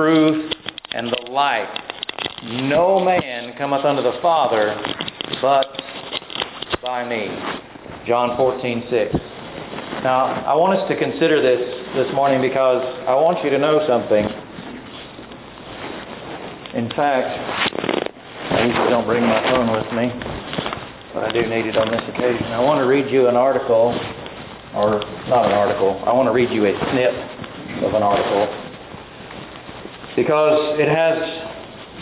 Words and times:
truth, 0.00 0.48
and 0.96 1.12
the 1.12 1.28
light. 1.28 1.68
No 2.72 3.04
man 3.04 3.52
cometh 3.60 3.84
unto 3.84 4.00
the 4.00 4.16
Father 4.24 4.72
but 5.44 5.68
by 6.80 7.04
me. 7.04 7.28
John 8.08 8.32
14, 8.40 8.88
6. 8.88 9.12
Now, 10.00 10.48
I 10.48 10.56
want 10.56 10.80
us 10.80 10.88
to 10.88 10.96
consider 10.96 11.44
this 11.44 11.60
this 12.00 12.08
morning 12.16 12.40
because 12.40 12.80
I 13.04 13.12
want 13.12 13.44
you 13.44 13.52
to 13.52 13.60
know 13.60 13.84
something. 13.84 14.24
In 16.80 16.88
fact, 16.96 17.28
I 17.28 18.64
usually 18.64 18.88
don't 18.88 19.04
bring 19.04 19.20
my 19.20 19.44
phone 19.52 19.68
with 19.68 19.88
me, 19.92 20.08
but 21.12 21.28
I 21.28 21.30
do 21.36 21.44
need 21.44 21.68
it 21.68 21.76
on 21.76 21.92
this 21.92 22.00
occasion. 22.08 22.48
I 22.56 22.64
want 22.64 22.80
to 22.80 22.88
read 22.88 23.12
you 23.12 23.28
an 23.28 23.36
article, 23.36 23.92
or 24.72 25.04
not 25.28 25.44
an 25.44 25.52
article, 25.52 26.00
I 26.08 26.16
want 26.16 26.24
to 26.24 26.32
read 26.32 26.48
you 26.48 26.64
a 26.64 26.72
snip 26.88 27.84
of 27.84 27.92
an 27.92 28.00
article 28.00 28.59
because 30.20 30.76
it 30.76 30.84
has 30.92 31.16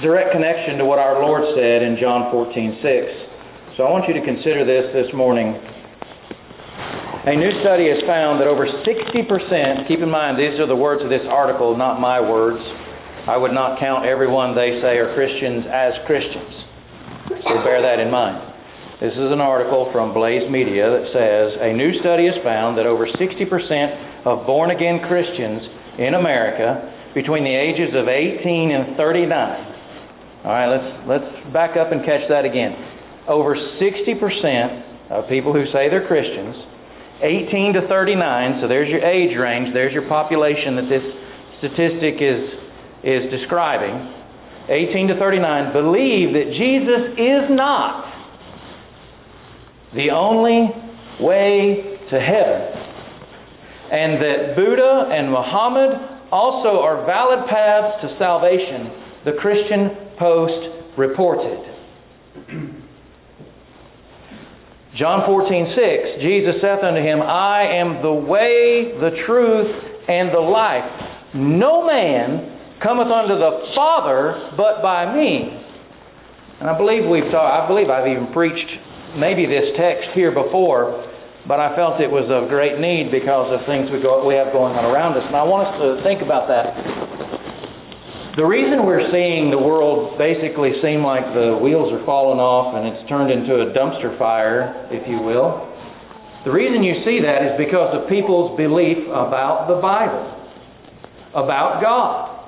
direct 0.02 0.34
connection 0.34 0.82
to 0.82 0.84
what 0.84 0.98
our 0.98 1.22
Lord 1.22 1.46
said 1.54 1.86
in 1.86 1.94
John 2.02 2.34
14:6. 2.34 3.78
So 3.78 3.86
I 3.86 3.90
want 3.94 4.10
you 4.10 4.14
to 4.18 4.24
consider 4.26 4.66
this 4.66 4.90
this 4.90 5.14
morning. 5.14 5.54
A 5.54 7.34
new 7.38 7.52
study 7.62 7.86
has 7.86 8.02
found 8.10 8.40
that 8.42 8.48
over 8.50 8.66
60%, 8.66 9.86
keep 9.86 10.00
in 10.02 10.10
mind 10.10 10.34
these 10.34 10.58
are 10.58 10.66
the 10.66 10.74
words 10.74 11.02
of 11.02 11.10
this 11.10 11.22
article, 11.30 11.76
not 11.76 12.00
my 12.00 12.18
words. 12.18 12.58
I 13.28 13.36
would 13.36 13.52
not 13.52 13.78
count 13.78 14.06
everyone 14.06 14.56
they 14.56 14.80
say 14.82 14.98
are 14.98 15.14
Christians 15.14 15.66
as 15.70 15.92
Christians. 16.06 16.54
So 17.46 17.62
bear 17.62 17.82
that 17.82 18.00
in 18.02 18.10
mind. 18.10 18.42
This 18.98 19.14
is 19.14 19.30
an 19.30 19.40
article 19.40 19.92
from 19.92 20.10
Blaze 20.10 20.50
Media 20.50 20.90
that 20.90 21.06
says 21.14 21.46
a 21.60 21.70
new 21.70 21.94
study 22.00 22.26
has 22.26 22.34
found 22.42 22.78
that 22.78 22.86
over 22.86 23.06
60% 23.06 24.26
of 24.26 24.42
born 24.46 24.74
again 24.74 25.06
Christians 25.06 25.62
in 26.02 26.14
America 26.14 26.97
between 27.18 27.42
the 27.42 27.50
ages 27.50 27.90
of 27.98 28.06
18 28.06 28.70
and 28.70 28.94
39. 28.94 30.46
All 30.46 30.54
right, 30.54 30.70
let's 30.70 30.90
let's 31.10 31.30
back 31.50 31.74
up 31.74 31.90
and 31.90 32.06
catch 32.06 32.22
that 32.30 32.46
again. 32.46 32.78
Over 33.26 33.58
60% 33.58 35.10
of 35.10 35.28
people 35.28 35.52
who 35.52 35.66
say 35.74 35.90
they're 35.90 36.06
Christians 36.06 36.54
18 37.18 37.74
to 37.74 37.82
39, 37.88 38.62
so 38.62 38.68
there's 38.68 38.88
your 38.88 39.02
age 39.02 39.34
range, 39.34 39.74
there's 39.74 39.92
your 39.92 40.06
population 40.06 40.78
that 40.78 40.86
this 40.86 41.02
statistic 41.58 42.22
is, 42.22 42.46
is 43.02 43.22
describing. 43.34 44.14
18 44.70 45.08
to 45.08 45.18
39 45.18 45.72
believe 45.72 46.30
that 46.38 46.48
Jesus 46.54 47.18
is 47.18 47.50
not 47.50 48.06
the 49.98 50.14
only 50.14 50.70
way 51.18 51.98
to 52.06 52.16
heaven, 52.22 52.62
and 53.90 54.22
that 54.22 54.54
Buddha 54.54 55.10
and 55.10 55.32
Muhammad 55.32 56.07
also 56.30 56.80
are 56.80 57.04
valid 57.06 57.48
paths 57.48 58.02
to 58.02 58.16
salvation, 58.18 59.24
the 59.24 59.32
Christian 59.40 59.90
Post 60.18 60.98
reported. 60.98 61.58
John 64.98 65.22
14, 65.26 65.78
6, 65.78 66.22
Jesus 66.26 66.58
saith 66.60 66.82
unto 66.82 66.98
him, 66.98 67.22
I 67.22 67.78
am 67.78 68.02
the 68.02 68.12
way, 68.12 68.98
the 68.98 69.14
truth, 69.26 69.70
and 70.08 70.34
the 70.34 70.42
life. 70.42 70.90
No 71.38 71.86
man 71.86 72.58
cometh 72.82 73.06
unto 73.06 73.38
the 73.38 73.52
Father 73.76 74.50
but 74.56 74.82
by 74.82 75.14
me. 75.14 75.54
And 76.58 76.68
I 76.68 76.76
believe 76.76 77.06
we've 77.06 77.30
taught, 77.30 77.46
I 77.46 77.68
believe 77.68 77.86
I've 77.86 78.10
even 78.10 78.32
preached 78.34 78.66
maybe 79.14 79.46
this 79.46 79.70
text 79.78 80.10
here 80.18 80.34
before, 80.34 80.98
but 81.48 81.58
I 81.58 81.72
felt 81.74 81.98
it 81.98 82.12
was 82.12 82.28
of 82.28 82.52
great 82.52 82.76
need 82.76 83.08
because 83.10 83.48
of 83.50 83.64
things 83.64 83.88
we, 83.88 84.04
go, 84.04 84.22
we 84.22 84.36
have 84.36 84.52
going 84.52 84.76
on 84.76 84.84
around 84.84 85.16
us. 85.16 85.24
And 85.24 85.34
I 85.34 85.48
want 85.48 85.72
us 85.72 85.74
to 85.80 85.88
think 86.04 86.20
about 86.20 86.46
that 86.52 86.76
the 88.38 88.46
reason 88.46 88.86
we're 88.86 89.02
seeing 89.10 89.50
the 89.50 89.58
world 89.58 90.14
basically 90.14 90.70
seem 90.78 91.02
like 91.02 91.26
the 91.34 91.58
wheels 91.58 91.90
are 91.90 92.06
falling 92.06 92.38
off 92.38 92.70
and 92.70 92.86
it's 92.86 93.02
turned 93.10 93.34
into 93.34 93.66
a 93.66 93.74
dumpster 93.74 94.14
fire, 94.14 94.86
if 94.94 95.02
you 95.10 95.18
will, 95.18 95.66
the 96.46 96.54
reason 96.54 96.86
you 96.86 97.02
see 97.02 97.18
that 97.18 97.42
is 97.42 97.52
because 97.58 97.98
of 97.98 98.06
people's 98.06 98.54
belief 98.54 99.10
about 99.10 99.66
the 99.66 99.82
Bible, 99.82 100.22
about 101.34 101.82
God. 101.82 102.38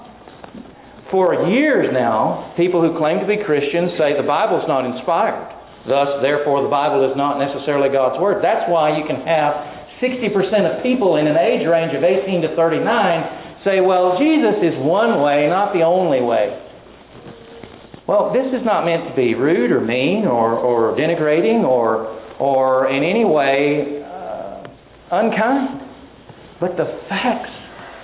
For 1.10 1.50
years 1.50 1.91
now, 1.91 2.54
people 2.54 2.86
who 2.86 2.94
claim 2.94 3.19
to 3.19 3.26
be 3.26 3.42
Christians 3.42 3.98
say 3.98 4.14
the 4.14 4.22
Bible 4.22 4.62
is 4.62 4.70
not 4.70 4.86
inspired. 4.86 5.59
Thus, 5.88 6.20
therefore, 6.20 6.62
the 6.62 6.72
Bible 6.72 7.08
is 7.08 7.16
not 7.16 7.41
necessarily 7.41 7.88
God's 7.88 8.20
Word. 8.20 8.44
That's 8.44 8.68
why 8.68 8.98
you 9.00 9.04
can 9.08 9.24
have 9.24 9.80
60% 10.00 10.32
of 10.68 10.82
people 10.82 11.16
in 11.16 11.26
an 11.26 11.36
age 11.36 11.64
range 11.64 11.96
of 11.96 12.04
18 12.04 12.42
to 12.42 12.56
39 12.56 13.64
say, 13.64 13.80
well, 13.80 14.16
Jesus 14.16 14.60
is 14.64 14.76
one 14.80 15.20
way, 15.20 15.48
not 15.48 15.72
the 15.72 15.84
only 15.84 16.20
way. 16.20 16.56
Well, 18.08 18.32
this 18.32 18.48
is 18.48 18.64
not 18.64 18.84
meant 18.84 19.08
to 19.08 19.14
be 19.14 19.34
rude 19.34 19.70
or 19.70 19.80
mean 19.80 20.24
or, 20.26 20.56
or 20.56 20.96
denigrating 20.96 21.62
or, 21.62 22.08
or 22.40 22.88
in 22.88 23.04
any 23.04 23.24
way 23.24 24.02
uh, 24.02 24.66
unkind. 25.12 25.80
But 26.60 26.76
the 26.76 26.88
facts 27.08 27.52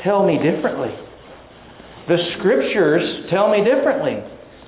tell 0.04 0.24
me 0.24 0.38
differently. 0.38 0.94
The 2.08 2.16
scriptures 2.38 3.26
tell 3.30 3.50
me 3.50 3.64
differently. 3.64 4.22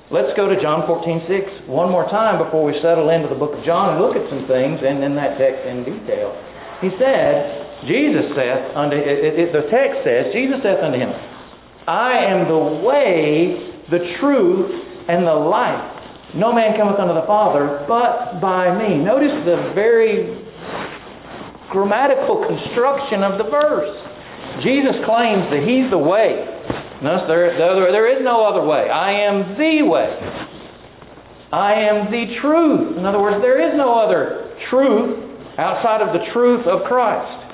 Let's 0.09 0.33
go 0.41 0.49
to 0.49 0.57
John 0.57 0.89
14, 0.89 1.69
6 1.69 1.69
one 1.69 1.93
more 1.93 2.09
time 2.09 2.41
before 2.41 2.65
we 2.65 2.73
settle 2.81 3.13
into 3.13 3.29
the 3.29 3.37
book 3.37 3.53
of 3.53 3.61
John 3.69 3.93
and 3.93 4.01
look 4.01 4.17
at 4.17 4.25
some 4.33 4.49
things 4.49 4.81
and 4.81 5.05
in 5.05 5.13
that 5.21 5.37
text 5.37 5.69
in 5.69 5.85
detail. 5.85 6.33
He 6.81 6.89
said, 6.97 7.85
Jesus 7.85 8.33
saith 8.33 8.73
unto 8.73 8.97
it, 8.97 9.37
it, 9.37 9.53
the 9.53 9.69
text 9.69 10.09
says, 10.09 10.33
Jesus 10.33 10.65
saith 10.65 10.81
unto 10.81 10.97
him, 10.97 11.13
I 11.85 12.25
am 12.33 12.49
the 12.49 12.65
way, 12.81 13.53
the 13.93 14.01
truth, 14.17 14.73
and 15.13 15.29
the 15.29 15.37
life. 15.37 16.33
No 16.41 16.57
man 16.57 16.73
cometh 16.81 16.97
unto 16.97 17.13
the 17.13 17.29
Father 17.29 17.85
but 17.85 18.41
by 18.41 18.73
me. 18.73 19.05
Notice 19.05 19.33
the 19.45 19.77
very 19.77 20.41
grammatical 21.69 22.49
construction 22.49 23.21
of 23.29 23.37
the 23.37 23.49
verse. 23.53 23.93
Jesus 24.65 25.05
claims 25.05 25.53
that 25.53 25.69
he's 25.69 25.93
the 25.93 26.01
way. 26.01 26.49
Notice 27.03 27.27
there, 27.29 27.55
there, 27.55 27.93
there 27.93 28.09
is 28.19 28.25
no 28.25 28.43
other 28.47 28.67
way. 28.67 28.91
I 28.91 29.29
am 29.31 29.55
the 29.55 29.87
way. 29.87 30.11
I 31.53 31.73
am 31.89 32.11
the 32.11 32.25
truth. 32.43 32.99
In 32.99 33.07
other 33.07 33.21
words, 33.21 33.41
there 33.41 33.63
is 33.63 33.77
no 33.77 33.99
other 33.99 34.53
truth 34.71 35.57
outside 35.59 36.03
of 36.03 36.13
the 36.13 36.27
truth 36.33 36.67
of 36.67 36.87
Christ 36.89 37.49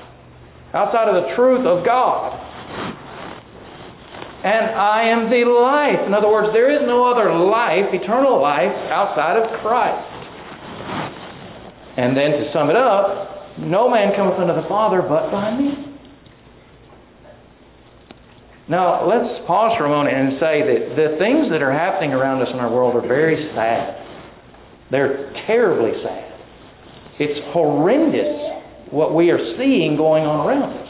outside 0.75 1.07
of 1.07 1.15
the 1.15 1.31
truth 1.39 1.63
of 1.63 1.87
God. 1.87 2.35
And 4.45 4.75
I 4.77 5.09
am 5.09 5.31
the 5.31 5.47
life. 5.47 6.05
In 6.05 6.13
other 6.13 6.29
words, 6.29 6.51
there 6.53 6.69
is 6.69 6.83
no 6.85 7.09
other 7.09 7.33
life, 7.33 7.95
eternal 7.95 8.43
life, 8.43 8.75
outside 8.91 9.41
of 9.41 9.47
Christ. 9.63 10.11
And 11.97 12.13
then 12.13 12.43
to 12.43 12.51
sum 12.53 12.69
it 12.69 12.77
up, 12.77 13.63
no 13.63 13.89
man 13.89 14.13
cometh 14.19 14.37
unto 14.37 14.53
the 14.53 14.67
Father 14.69 15.01
but 15.01 15.31
by 15.31 15.57
me. 15.57 15.94
Now, 18.69 19.05
let's 19.05 19.45
pause 19.47 19.77
for 19.77 19.85
a 19.85 19.93
moment 19.93 20.17
and 20.17 20.41
say 20.41 20.65
that 20.65 20.97
the 20.97 21.09
things 21.21 21.53
that 21.53 21.61
are 21.61 21.73
happening 21.73 22.13
around 22.13 22.41
us 22.41 22.49
in 22.53 22.59
our 22.61 22.73
world 22.73 22.97
are 22.97 23.07
very 23.07 23.37
sad. 23.53 24.01
They're 24.91 25.33
terribly 25.47 25.93
sad. 26.03 26.33
It's 27.21 27.41
horrendous 27.53 28.91
what 28.91 29.15
we 29.15 29.31
are 29.31 29.43
seeing 29.59 29.97
going 29.97 30.25
on 30.25 30.47
around 30.47 30.73
us. 30.81 30.89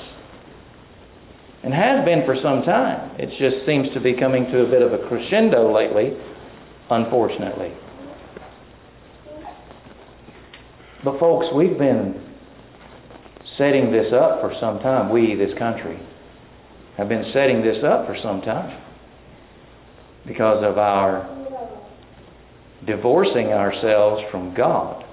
And 1.65 1.73
has 1.73 2.05
been 2.05 2.23
for 2.27 2.37
some 2.43 2.63
time. 2.63 3.17
It 3.19 3.31
just 3.41 3.67
seems 3.67 3.89
to 3.95 4.01
be 4.01 4.15
coming 4.21 4.45
to 4.53 4.63
a 4.63 4.71
bit 4.71 4.83
of 4.83 4.93
a 4.93 5.09
crescendo 5.09 5.75
lately, 5.75 6.13
unfortunately. 6.91 7.73
But, 11.03 11.19
folks, 11.19 11.47
we've 11.57 11.77
been 11.77 12.23
setting 13.59 13.91
this 13.91 14.13
up 14.13 14.41
for 14.41 14.53
some 14.61 14.79
time. 14.79 15.11
We, 15.11 15.35
this 15.35 15.57
country, 15.59 15.99
have 16.97 17.09
been 17.09 17.25
setting 17.35 17.63
this 17.63 17.83
up 17.85 18.07
for 18.07 18.17
some 18.23 18.41
time 18.43 18.81
because 20.27 20.65
of 20.65 20.79
our 20.79 21.29
divorcing 22.87 23.49
ourselves 23.49 24.23
from 24.31 24.55
God. 24.55 25.05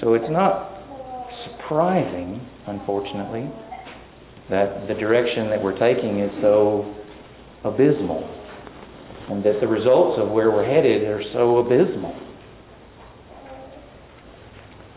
So 0.00 0.14
it's 0.14 0.30
not 0.30 0.72
surprising, 1.46 2.46
unfortunately, 2.66 3.50
that 4.50 4.86
the 4.88 4.94
direction 4.94 5.50
that 5.50 5.62
we're 5.62 5.78
taking 5.78 6.20
is 6.20 6.30
so 6.42 6.94
abysmal 7.64 8.22
and 9.30 9.42
that 9.44 9.58
the 9.60 9.66
results 9.66 10.20
of 10.22 10.30
where 10.30 10.50
we're 10.50 10.66
headed 10.68 11.02
are 11.04 11.22
so 11.32 11.58
abysmal. 11.58 12.14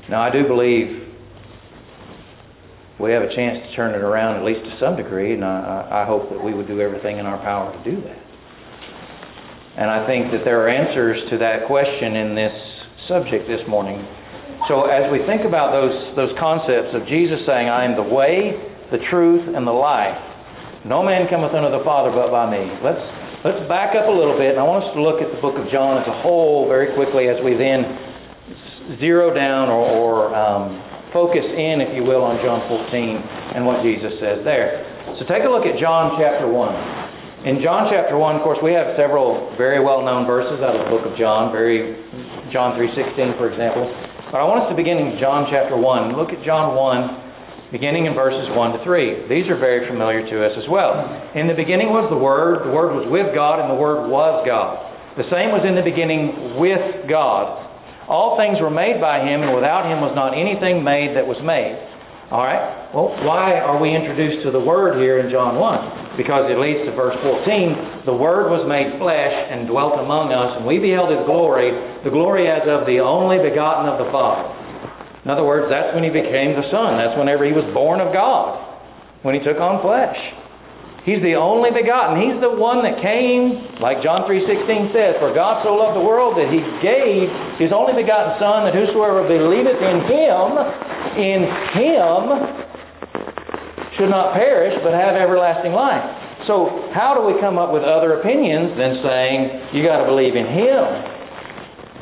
Now, 0.10 0.22
I 0.24 0.32
do 0.32 0.48
believe 0.48 0.99
we 3.00 3.12
have 3.12 3.24
a 3.24 3.32
chance 3.36 3.64
to 3.64 3.76
turn 3.76 3.96
it 3.96 4.04
around 4.04 4.38
at 4.38 4.44
least 4.44 4.62
to 4.68 4.74
some 4.80 4.96
degree, 4.96 5.34
and 5.34 5.44
I, 5.44 6.04
I 6.04 6.06
hope 6.06 6.30
that 6.30 6.44
we 6.44 6.54
would 6.54 6.68
do 6.68 6.82
everything 6.82 7.18
in 7.18 7.26
our 7.26 7.40
power 7.40 7.72
to 7.72 7.82
do 7.84 8.02
that. 8.04 8.22
And 9.80 9.88
I 9.88 10.06
think 10.06 10.32
that 10.36 10.44
there 10.44 10.60
are 10.60 10.70
answers 10.70 11.18
to 11.32 11.38
that 11.40 11.68
question 11.68 12.20
in 12.20 12.36
this 12.36 12.56
subject 13.08 13.48
this 13.48 13.64
morning 13.68 14.04
so 14.68 14.92
as 14.92 15.08
we 15.08 15.24
think 15.24 15.48
about 15.48 15.72
those, 15.72 15.96
those 16.20 16.34
concepts 16.36 16.92
of 16.92 17.08
Jesus 17.08 17.40
saying, 17.48 17.72
I 17.72 17.88
am 17.88 17.96
the 17.96 18.04
way, 18.04 18.60
the 18.92 19.00
truth, 19.08 19.48
and 19.56 19.64
the 19.64 19.74
life, 19.74 20.20
No 20.84 21.00
man 21.00 21.32
cometh 21.32 21.56
unto 21.56 21.72
the 21.72 21.84
Father 21.88 22.12
but 22.12 22.28
by 22.28 22.50
me. 22.52 22.68
Let's 22.84 23.00
let's 23.46 23.64
back 23.72 23.96
up 23.96 24.12
a 24.12 24.16
little 24.16 24.36
bit, 24.36 24.52
and 24.56 24.60
I 24.60 24.68
want 24.68 24.84
us 24.84 24.92
to 24.96 25.02
look 25.02 25.24
at 25.24 25.32
the 25.32 25.40
book 25.40 25.56
of 25.56 25.72
John 25.72 26.04
as 26.04 26.08
a 26.12 26.18
whole 26.20 26.68
very 26.68 26.92
quickly 26.92 27.32
as 27.32 27.40
we 27.40 27.56
then 27.56 29.00
zero 29.00 29.32
down 29.32 29.72
or, 29.72 29.80
or 29.88 30.36
um, 30.36 30.76
focus 31.12 31.46
in, 31.46 31.82
if 31.82 31.94
you 31.98 32.06
will, 32.06 32.22
on 32.22 32.38
John 32.46 32.66
14 32.70 33.58
and 33.58 33.66
what 33.66 33.82
Jesus 33.82 34.14
says 34.22 34.46
there. 34.46 34.86
So 35.18 35.26
take 35.26 35.42
a 35.44 35.52
look 35.52 35.66
at 35.66 35.78
John 35.82 36.18
chapter 36.22 36.46
1. 36.46 37.48
In 37.50 37.64
John 37.64 37.88
chapter 37.88 38.20
1, 38.20 38.36
of 38.36 38.44
course, 38.44 38.60
we 38.60 38.76
have 38.76 39.00
several 39.00 39.56
very 39.56 39.80
well-known 39.80 40.28
verses 40.28 40.60
out 40.60 40.76
of 40.76 40.84
the 40.84 40.92
book 40.92 41.08
of 41.08 41.16
John, 41.16 41.56
very 41.56 41.96
John 42.52 42.76
3.16, 42.76 43.40
for 43.40 43.48
example. 43.48 43.88
But 44.28 44.44
I 44.44 44.46
want 44.46 44.68
us 44.68 44.70
to 44.70 44.78
begin 44.78 45.00
in 45.00 45.16
John 45.24 45.48
chapter 45.48 45.80
1. 45.80 46.20
Look 46.20 46.36
at 46.36 46.44
John 46.44 46.76
1, 46.76 47.72
beginning 47.72 48.06
in 48.06 48.14
verses 48.14 48.52
1 48.52 48.76
to 48.76 48.80
3. 48.84 49.32
These 49.32 49.48
are 49.48 49.56
very 49.56 49.88
familiar 49.88 50.28
to 50.28 50.36
us 50.44 50.52
as 50.60 50.68
well. 50.68 51.00
In 51.32 51.48
the 51.48 51.56
beginning 51.56 51.96
was 51.96 52.12
the 52.12 52.20
Word, 52.20 52.68
the 52.68 52.76
Word 52.76 52.92
was 52.92 53.08
with 53.08 53.32
God, 53.32 53.64
and 53.64 53.72
the 53.72 53.80
Word 53.80 54.12
was 54.12 54.44
God. 54.44 54.90
The 55.16 55.26
same 55.32 55.56
was 55.56 55.64
in 55.64 55.80
the 55.80 55.86
beginning 55.86 56.60
with 56.60 57.08
God. 57.08 57.69
All 58.10 58.42
things 58.42 58.58
were 58.58 58.74
made 58.74 58.98
by 58.98 59.22
Him, 59.22 59.46
and 59.46 59.54
without 59.54 59.86
Him 59.86 60.02
was 60.02 60.18
not 60.18 60.34
anything 60.34 60.82
made 60.82 61.14
that 61.14 61.30
was 61.30 61.38
made. 61.46 61.78
All 62.34 62.42
right? 62.42 62.90
Well, 62.94 63.14
why 63.26 63.58
are 63.58 63.78
we 63.78 63.94
introduced 63.94 64.46
to 64.46 64.54
the 64.54 64.62
Word 64.62 64.98
here 64.98 65.22
in 65.22 65.30
John 65.30 65.58
1? 65.58 66.18
Because 66.18 66.50
it 66.50 66.58
leads 66.58 66.86
to 66.90 66.94
verse 66.98 67.18
14. 67.22 68.10
The 68.10 68.14
Word 68.14 68.50
was 68.50 68.66
made 68.70 68.98
flesh 68.98 69.34
and 69.54 69.70
dwelt 69.70 69.98
among 70.02 70.34
us, 70.34 70.58
and 70.58 70.66
we 70.66 70.82
beheld 70.82 71.14
His 71.14 71.26
glory, 71.30 71.70
the 72.02 72.14
glory 72.14 72.50
as 72.50 72.66
of 72.66 72.90
the 72.90 73.02
only 73.02 73.42
begotten 73.42 73.86
of 73.90 74.02
the 74.02 74.10
Father. 74.10 74.46
In 75.26 75.30
other 75.30 75.46
words, 75.46 75.70
that's 75.70 75.94
when 75.94 76.06
He 76.06 76.14
became 76.14 76.58
the 76.58 76.66
Son. 76.74 76.98
That's 76.98 77.18
whenever 77.18 77.46
He 77.46 77.54
was 77.54 77.66
born 77.74 78.02
of 78.02 78.10
God, 78.10 78.58
when 79.22 79.38
He 79.38 79.42
took 79.42 79.62
on 79.62 79.82
flesh. 79.86 80.18
He's 81.08 81.24
the 81.24 81.40
only 81.40 81.72
begotten. 81.72 82.20
He's 82.20 82.40
the 82.44 82.52
one 82.52 82.84
that 82.84 83.00
came, 83.00 83.80
like 83.80 84.04
John 84.04 84.28
3.16 84.28 84.92
says, 84.92 85.16
For 85.24 85.32
God 85.32 85.64
so 85.64 85.72
loved 85.72 85.96
the 85.96 86.04
world 86.04 86.36
that 86.36 86.52
He 86.52 86.60
gave 86.84 87.32
His 87.56 87.72
only 87.72 87.96
begotten 87.96 88.36
Son, 88.36 88.68
that 88.68 88.76
whosoever 88.76 89.24
believeth 89.24 89.80
in 89.80 89.98
Him, 90.12 90.48
in 91.16 91.40
Him, 91.80 92.22
should 93.96 94.12
not 94.12 94.36
perish, 94.36 94.76
but 94.84 94.92
have 94.92 95.16
everlasting 95.16 95.72
life. 95.72 96.04
So 96.52 96.92
how 96.92 97.16
do 97.16 97.24
we 97.24 97.40
come 97.40 97.56
up 97.56 97.72
with 97.72 97.84
other 97.84 98.20
opinions 98.20 98.76
than 98.76 99.00
saying, 99.00 99.40
you 99.76 99.86
got 99.86 100.04
to 100.04 100.08
believe 100.08 100.36
in 100.36 100.48
Him? 100.52 100.84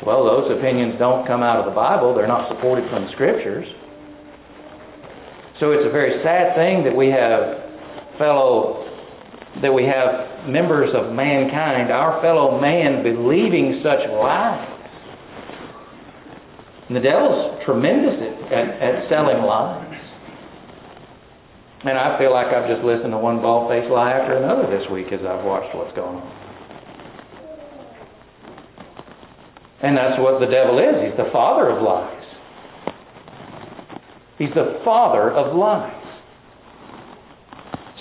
Well, 0.06 0.26
those 0.26 0.50
opinions 0.58 0.98
don't 0.98 1.26
come 1.26 1.42
out 1.42 1.60
of 1.60 1.66
the 1.66 1.76
Bible. 1.76 2.14
They're 2.14 2.30
not 2.30 2.50
supported 2.50 2.88
from 2.90 3.06
the 3.06 3.12
Scriptures. 3.12 3.66
So 5.60 5.74
it's 5.74 5.86
a 5.86 5.90
very 5.90 6.22
sad 6.22 6.54
thing 6.54 6.86
that 6.86 6.94
we 6.94 7.10
have 7.10 7.66
fellow 8.16 8.87
that 9.62 9.72
we 9.72 9.84
have 9.84 10.48
members 10.48 10.94
of 10.94 11.12
mankind, 11.12 11.90
our 11.90 12.20
fellow 12.22 12.60
man, 12.60 13.02
believing 13.02 13.80
such 13.82 14.06
lies. 14.12 14.78
And 16.88 16.96
the 16.96 17.04
devil's 17.04 17.64
tremendous 17.66 18.16
at, 18.16 18.52
at, 18.52 18.68
at 18.80 18.94
selling 19.08 19.42
lies. 19.44 19.88
And 21.84 21.96
I 21.96 22.18
feel 22.18 22.32
like 22.32 22.48
I've 22.48 22.68
just 22.68 22.84
listened 22.84 23.12
to 23.12 23.18
one 23.18 23.40
bald 23.40 23.70
faced 23.70 23.90
lie 23.90 24.12
after 24.12 24.36
another 24.36 24.66
this 24.66 24.88
week 24.90 25.12
as 25.12 25.20
I've 25.20 25.44
watched 25.44 25.74
what's 25.76 25.94
going 25.94 26.16
on. 26.16 26.38
And 29.82 29.96
that's 29.96 30.18
what 30.18 30.40
the 30.40 30.50
devil 30.50 30.78
is. 30.78 31.06
He's 31.06 31.16
the 31.16 31.30
father 31.32 31.70
of 31.70 31.82
lies. 31.82 32.24
He's 34.38 34.54
the 34.54 34.82
father 34.84 35.30
of 35.30 35.54
lies. 35.54 35.97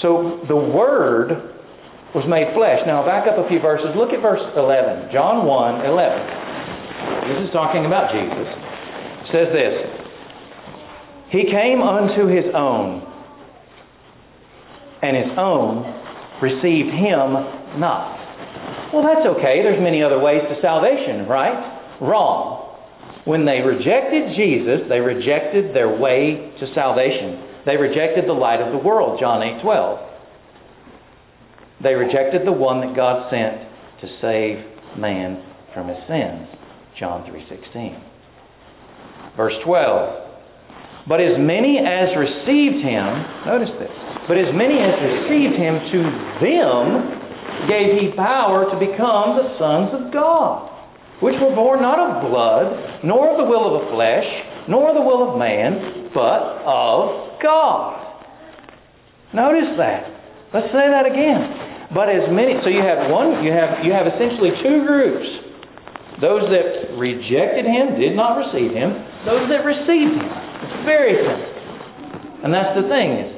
So 0.01 0.45
the 0.47 0.55
Word 0.55 1.33
was 2.15 2.25
made 2.29 2.53
flesh. 2.53 2.81
Now 2.85 3.05
back 3.05 3.27
up 3.27 3.37
a 3.37 3.47
few 3.49 3.59
verses. 3.59 3.93
Look 3.97 4.13
at 4.13 4.21
verse 4.21 4.41
11. 4.55 5.11
John 5.11 5.45
1 5.45 5.85
11. 5.85 7.29
This 7.29 7.39
is 7.45 7.51
talking 7.51 7.83
about 7.85 8.13
Jesus. 8.13 8.47
It 8.47 9.27
says 9.33 9.49
this 9.51 9.75
He 11.33 11.43
came 11.51 11.83
unto 11.83 12.31
His 12.31 12.47
own, 12.55 13.03
and 15.03 15.13
His 15.17 15.31
own 15.35 15.83
received 16.39 16.93
Him 16.93 17.81
not. 17.81 18.17
Well, 18.93 19.03
that's 19.03 19.27
okay. 19.37 19.59
There's 19.61 19.81
many 19.83 20.01
other 20.01 20.19
ways 20.19 20.39
to 20.47 20.55
salvation, 20.61 21.27
right? 21.27 21.99
Wrong. 21.99 22.63
When 23.27 23.43
they 23.43 23.59
rejected 23.59 24.31
Jesus, 24.39 24.87
they 24.87 25.03
rejected 25.03 25.75
their 25.75 25.91
way 25.91 26.55
to 26.55 26.65
salvation. 26.71 27.43
They 27.67 27.75
rejected 27.75 28.23
the 28.23 28.33
light 28.33 28.63
of 28.63 28.71
the 28.71 28.79
world, 28.79 29.19
John 29.19 29.43
8:12. 29.43 29.99
They 31.83 31.93
rejected 31.93 32.47
the 32.47 32.55
one 32.55 32.79
that 32.79 32.95
God 32.95 33.29
sent 33.29 33.59
to 33.99 34.07
save 34.21 34.63
man 34.95 35.43
from 35.73 35.89
his 35.89 35.99
sins, 36.07 36.47
John 36.95 37.27
3:16. 37.27 37.99
Verse 39.35 39.53
12. 39.65 40.09
But 41.07 41.19
as 41.19 41.37
many 41.37 41.77
as 41.79 42.15
received 42.15 42.83
him, 42.87 43.25
notice 43.45 43.75
this. 43.79 43.91
But 44.29 44.37
as 44.37 44.53
many 44.55 44.79
as 44.79 44.95
received 45.03 45.55
him, 45.55 45.79
to 45.91 45.99
them 46.39 47.67
gave 47.67 47.99
he 47.99 48.07
power 48.15 48.71
to 48.71 48.77
become 48.79 49.35
the 49.35 49.57
sons 49.59 49.93
of 49.93 50.11
God, 50.11 50.69
which 51.19 51.35
were 51.41 51.53
born 51.53 51.81
not 51.81 51.99
of 51.99 52.31
blood, 52.31 53.03
nor 53.03 53.31
of 53.31 53.37
the 53.37 53.43
will 53.43 53.75
of 53.75 53.83
the 53.83 53.91
flesh, 53.91 54.27
nor 54.67 54.93
the 54.93 55.01
will 55.01 55.31
of 55.31 55.37
man, 55.37 56.09
but 56.13 56.63
of 56.63 57.26
God. 57.43 58.07
Notice 59.33 59.75
that. 59.77 60.01
Let's 60.53 60.71
say 60.71 60.85
that 60.87 61.05
again. 61.05 61.91
But 61.91 62.11
as 62.11 62.27
many 62.31 62.59
so 62.63 62.67
you 62.67 62.83
have 62.83 63.07
one 63.07 63.43
you 63.43 63.51
have 63.51 63.83
you 63.83 63.95
have 63.95 64.07
essentially 64.07 64.51
two 64.63 64.83
groups. 64.83 65.27
Those 66.19 66.49
that 66.49 66.97
rejected 66.97 67.69
him, 67.69 68.01
did 68.01 68.17
not 68.17 68.41
receive 68.41 68.73
him, 68.73 68.89
those 69.23 69.45
that 69.53 69.61
received 69.61 70.17
him. 70.17 70.29
It's 70.65 70.81
very 70.81 71.13
simple. 71.13 71.57
And 72.41 72.49
that's 72.49 72.73
the 72.73 72.89
thing 72.89 73.09
is 73.21 73.29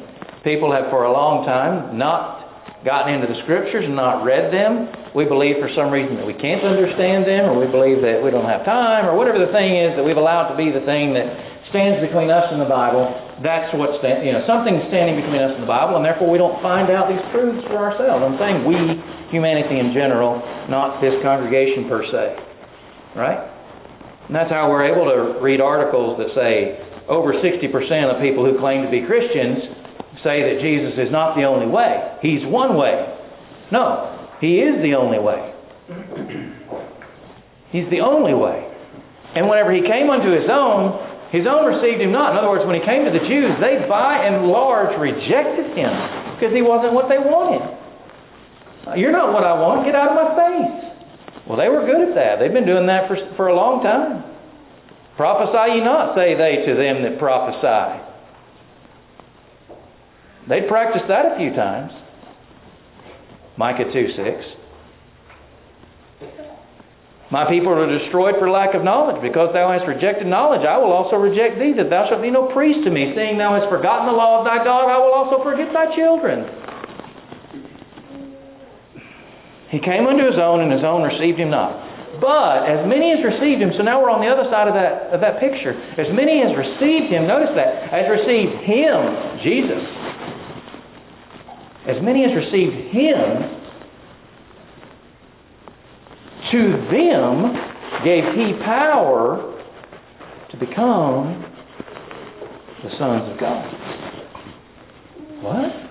people 0.48 0.72
have 0.72 0.88
for 0.88 1.04
a 1.04 1.12
long 1.12 1.44
time 1.44 2.00
not 2.00 2.40
gotten 2.88 3.20
into 3.20 3.28
the 3.28 3.36
scriptures 3.44 3.84
and 3.84 3.96
not 3.96 4.24
read 4.24 4.56
them. 4.56 4.88
We 5.12 5.28
believe 5.28 5.60
for 5.60 5.68
some 5.76 5.92
reason 5.92 6.16
that 6.16 6.24
we 6.24 6.38
can't 6.40 6.64
understand 6.64 7.28
them, 7.28 7.52
or 7.52 7.60
we 7.60 7.68
believe 7.68 8.00
that 8.00 8.24
we 8.24 8.32
don't 8.32 8.48
have 8.48 8.64
time, 8.64 9.04
or 9.10 9.20
whatever 9.20 9.42
the 9.42 9.52
thing 9.52 9.76
is 9.76 10.00
that 10.00 10.06
we've 10.06 10.20
allowed 10.20 10.54
to 10.54 10.58
be 10.58 10.72
the 10.72 10.86
thing 10.88 11.12
that 11.18 11.28
stands 11.70 12.02
between 12.02 12.30
us 12.34 12.50
and 12.50 12.60
the 12.62 12.70
Bible. 12.70 13.06
That's 13.42 13.70
what 13.78 14.02
you 14.02 14.34
know. 14.34 14.44
Something's 14.50 14.84
standing 14.90 15.22
between 15.22 15.40
us 15.40 15.54
and 15.56 15.64
the 15.64 15.72
Bible, 15.72 15.98
and 15.98 16.04
therefore 16.04 16.30
we 16.30 16.42
don't 16.42 16.60
find 16.66 16.90
out 16.90 17.08
these 17.08 17.22
truths 17.32 17.62
for 17.70 17.78
ourselves. 17.78 18.26
I'm 18.26 18.38
saying 18.42 18.66
we, 18.66 18.76
humanity 19.32 19.78
in 19.78 19.94
general, 19.94 20.42
not 20.68 21.00
this 21.00 21.16
congregation 21.22 21.88
per 21.88 22.02
se, 22.10 22.24
right? 23.16 23.42
And 24.28 24.34
that's 24.36 24.54
how 24.54 24.70
we're 24.70 24.86
able 24.86 25.10
to 25.10 25.42
read 25.42 25.62
articles 25.62 26.22
that 26.22 26.30
say 26.38 26.78
over 27.10 27.34
60% 27.34 27.42
of 28.14 28.22
people 28.22 28.46
who 28.46 28.62
claim 28.62 28.86
to 28.86 28.92
be 28.94 29.02
Christians 29.06 29.66
say 30.22 30.46
that 30.46 30.62
Jesus 30.62 30.94
is 31.00 31.10
not 31.10 31.34
the 31.34 31.50
only 31.50 31.66
way. 31.66 32.18
He's 32.22 32.46
one 32.46 32.78
way. 32.78 32.94
No, 33.72 34.30
He 34.42 34.62
is 34.62 34.78
the 34.86 34.94
only 34.94 35.18
way. 35.18 35.50
He's 37.74 37.90
the 37.90 38.02
only 38.02 38.34
way. 38.34 38.70
And 39.34 39.50
whenever 39.50 39.74
He 39.74 39.82
came 39.82 40.10
unto 40.10 40.30
His 40.30 40.46
own, 40.46 41.09
His 41.30 41.46
own 41.46 41.70
received 41.70 42.02
Him 42.02 42.10
not. 42.12 42.34
In 42.34 42.42
other 42.42 42.50
words, 42.50 42.66
when 42.66 42.78
He 42.78 42.84
came 42.86 43.06
to 43.06 43.14
the 43.14 43.26
Jews, 43.26 43.54
they 43.62 43.86
by 43.86 44.26
and 44.26 44.50
large 44.50 44.98
rejected 44.98 45.78
Him 45.78 45.94
because 46.36 46.50
He 46.54 46.66
wasn't 46.66 46.98
what 46.98 47.06
they 47.06 47.22
wanted. 47.22 47.62
Uh, 48.90 48.96
you're 48.98 49.14
not 49.14 49.34
what 49.34 49.46
I 49.46 49.54
want. 49.54 49.86
Get 49.86 49.94
out 49.94 50.14
of 50.14 50.18
my 50.18 50.30
face. 50.34 50.90
Well, 51.46 51.58
they 51.58 51.70
were 51.70 51.86
good 51.86 52.10
at 52.10 52.14
that. 52.18 52.42
They've 52.42 52.54
been 52.54 52.66
doing 52.66 52.86
that 52.90 53.06
for, 53.06 53.18
for 53.38 53.48
a 53.50 53.56
long 53.56 53.82
time. 53.86 54.26
Prophesy 55.18 55.78
ye 55.78 55.84
not, 55.84 56.16
say 56.16 56.34
they 56.34 56.66
to 56.66 56.74
them 56.80 57.04
that 57.04 57.20
prophesy. 57.20 58.10
They'd 60.48 60.68
practiced 60.68 61.06
that 61.10 61.34
a 61.34 61.38
few 61.38 61.54
times. 61.54 61.92
Micah 63.58 63.86
2 63.92 64.08
6. 64.16 64.59
My 67.30 67.46
people 67.46 67.70
are 67.70 67.86
destroyed 67.86 68.42
for 68.42 68.50
lack 68.50 68.74
of 68.74 68.82
knowledge. 68.82 69.22
Because 69.22 69.54
thou 69.54 69.70
hast 69.70 69.86
rejected 69.86 70.26
knowledge, 70.26 70.66
I 70.66 70.82
will 70.82 70.90
also 70.90 71.22
reject 71.22 71.62
thee, 71.62 71.78
that 71.78 71.94
thou 71.94 72.10
shalt 72.10 72.26
be 72.26 72.34
no 72.34 72.50
priest 72.50 72.82
to 72.86 72.90
me. 72.90 73.14
Seeing 73.14 73.38
thou 73.38 73.54
hast 73.54 73.70
forgotten 73.70 74.10
the 74.10 74.18
law 74.18 74.42
of 74.42 74.50
thy 74.50 74.66
God, 74.66 74.90
I 74.90 74.98
will 74.98 75.14
also 75.14 75.46
forget 75.46 75.70
thy 75.70 75.94
children. 75.94 76.50
He 79.70 79.78
came 79.78 80.10
unto 80.10 80.26
his 80.26 80.42
own, 80.42 80.66
and 80.66 80.74
his 80.74 80.82
own 80.82 81.06
received 81.06 81.38
him 81.38 81.54
not. 81.54 81.78
But 82.18 82.66
as 82.66 82.82
many 82.90 83.14
as 83.14 83.22
received 83.22 83.62
him, 83.62 83.78
so 83.78 83.86
now 83.86 84.02
we're 84.02 84.10
on 84.10 84.26
the 84.26 84.28
other 84.28 84.50
side 84.50 84.66
of 84.66 84.74
that, 84.74 85.14
of 85.14 85.22
that 85.22 85.38
picture. 85.38 85.72
As 85.72 86.10
many 86.10 86.42
as 86.42 86.52
received 86.58 87.14
him, 87.14 87.30
notice 87.30 87.54
that, 87.54 87.94
as 87.94 88.10
received 88.10 88.66
him, 88.66 88.98
Jesus, 89.46 89.84
as 91.94 91.98
many 92.02 92.26
as 92.26 92.34
received 92.34 92.90
him, 92.90 93.59
to 96.52 96.62
them 96.92 97.54
gave 98.04 98.24
he 98.36 98.54
power 98.64 99.56
to 100.52 100.58
become 100.58 101.46
the 102.84 102.90
sons 102.98 103.32
of 103.32 103.40
God. 103.40 103.66
What? 105.42 105.90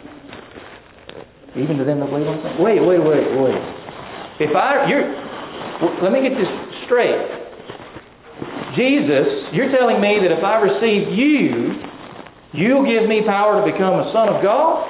even 1.58 1.76
to 1.78 1.84
them 1.84 2.00
that 2.00 2.10
believe 2.10 2.26
on 2.26 2.38
Him? 2.38 2.62
Wait, 2.62 2.78
wait, 2.78 3.02
wait, 3.02 3.26
wait. 3.34 3.62
If 4.38 4.54
I, 4.54 4.86
you're, 4.86 5.06
let 6.02 6.12
me 6.14 6.22
get 6.22 6.38
this 6.38 6.50
straight. 6.86 7.18
Jesus, 8.78 9.50
you're 9.52 9.74
telling 9.74 10.00
me 10.00 10.22
that 10.22 10.30
if 10.30 10.44
I 10.44 10.62
receive 10.62 11.10
you, 11.18 11.82
you'll 12.54 12.86
give 12.86 13.08
me 13.08 13.22
power 13.26 13.58
to 13.58 13.72
become 13.72 13.98
a 13.98 14.12
son 14.14 14.28
of 14.30 14.42
God? 14.42 14.86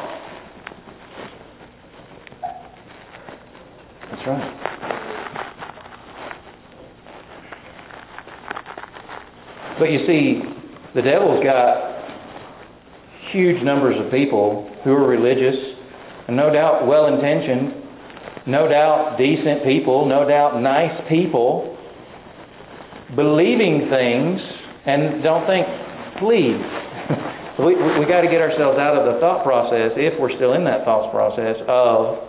That's 4.11 4.27
right. 4.27 4.68
But 9.79 9.91
you 9.95 10.01
see, 10.07 10.43
the 10.95 11.03
devil's 11.03 11.45
got 11.45 11.99
huge 13.33 13.63
numbers 13.63 13.97
of 13.99 14.11
people 14.11 14.69
who 14.85 14.93
are 14.93 15.07
religious 15.07 15.55
and 16.27 16.37
no 16.37 16.53
doubt 16.53 16.87
well 16.87 17.07
intentioned, 17.07 18.47
no 18.47 18.69
doubt 18.69 19.17
decent 19.19 19.65
people, 19.65 20.07
no 20.09 20.29
doubt 20.29 20.61
nice 20.61 20.93
people, 21.09 21.77
believing 23.15 23.89
things 23.89 24.41
and 24.87 25.23
don't 25.23 25.47
think, 25.47 25.67
please. 26.21 26.61
we 27.65 27.77
we 27.77 28.05
got 28.09 28.25
to 28.25 28.31
get 28.33 28.41
ourselves 28.41 28.79
out 28.81 28.97
of 28.97 29.13
the 29.13 29.21
thought 29.21 29.45
process, 29.45 29.93
if 29.97 30.19
we're 30.21 30.35
still 30.37 30.55
in 30.55 30.65
that 30.65 30.85
thought 30.85 31.13
process, 31.13 31.57
of, 31.69 32.25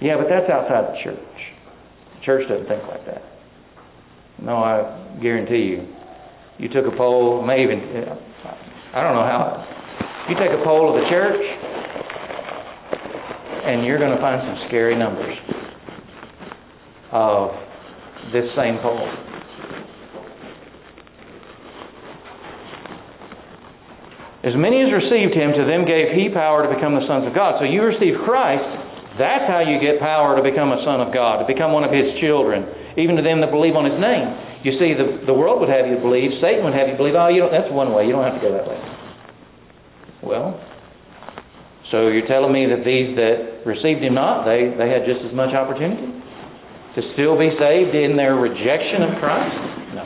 yeah, 0.00 0.16
but 0.16 0.26
that's 0.28 0.50
outside 0.50 0.94
the 0.94 0.98
church. 1.02 1.38
The 2.18 2.20
church 2.24 2.48
doesn't 2.48 2.66
think 2.66 2.82
like 2.88 3.06
that. 3.06 3.22
No, 4.42 4.56
I 4.56 5.18
guarantee 5.22 5.74
you. 5.74 6.05
You 6.58 6.68
took 6.68 6.86
a 6.86 6.96
poll, 6.96 7.44
may 7.44 7.62
even, 7.62 7.80
I 8.94 9.04
don't 9.04 9.12
know 9.12 9.28
how, 9.28 9.60
you 10.28 10.34
take 10.40 10.56
a 10.56 10.64
poll 10.64 10.88
of 10.88 10.96
the 10.96 11.08
church, 11.10 11.42
and 13.66 13.84
you're 13.84 13.98
going 13.98 14.16
to 14.16 14.22
find 14.22 14.40
some 14.40 14.56
scary 14.68 14.96
numbers 14.96 15.36
of 17.12 17.50
this 18.32 18.48
same 18.56 18.78
poll. 18.80 19.04
As 24.46 24.54
many 24.54 24.78
as 24.80 24.94
received 24.94 25.34
him, 25.34 25.52
to 25.58 25.66
them 25.66 25.84
gave 25.84 26.14
he 26.14 26.30
power 26.32 26.62
to 26.62 26.70
become 26.70 26.94
the 26.94 27.02
sons 27.10 27.26
of 27.26 27.34
God. 27.34 27.58
So 27.58 27.66
you 27.66 27.82
receive 27.82 28.14
Christ, 28.22 28.62
that's 29.18 29.44
how 29.50 29.60
you 29.60 29.82
get 29.82 29.98
power 29.98 30.38
to 30.38 30.42
become 30.46 30.70
a 30.70 30.78
son 30.86 31.02
of 31.02 31.12
God, 31.12 31.42
to 31.42 31.46
become 31.50 31.74
one 31.74 31.82
of 31.82 31.90
his 31.90 32.16
children, 32.22 32.62
even 32.96 33.18
to 33.18 33.22
them 33.26 33.42
that 33.42 33.50
believe 33.50 33.74
on 33.74 33.90
his 33.90 33.98
name. 33.98 34.45
You 34.66 34.74
see, 34.82 34.98
the, 34.98 35.30
the 35.30 35.36
world 35.36 35.62
would 35.62 35.70
have 35.70 35.86
you 35.86 35.94
believe, 36.02 36.42
Satan 36.42 36.66
would 36.66 36.74
have 36.74 36.90
you 36.90 36.98
believe, 36.98 37.14
oh, 37.14 37.30
you 37.30 37.38
don't, 37.38 37.54
that's 37.54 37.70
one 37.70 37.94
way, 37.94 38.02
you 38.02 38.10
don't 38.10 38.26
have 38.26 38.34
to 38.34 38.42
go 38.42 38.50
that 38.50 38.66
way. 38.66 38.80
Well, 40.26 40.58
so 41.94 42.10
you're 42.10 42.26
telling 42.26 42.50
me 42.50 42.66
that 42.74 42.82
these 42.82 43.14
that 43.14 43.62
received 43.62 44.02
him 44.02 44.18
not, 44.18 44.42
they, 44.42 44.74
they 44.74 44.90
had 44.90 45.06
just 45.06 45.22
as 45.22 45.30
much 45.30 45.54
opportunity 45.54 46.10
to 46.98 47.00
still 47.14 47.38
be 47.38 47.54
saved 47.54 47.94
in 47.94 48.18
their 48.18 48.34
rejection 48.34 49.06
of 49.06 49.22
Christ? 49.22 49.54
No. 49.94 50.04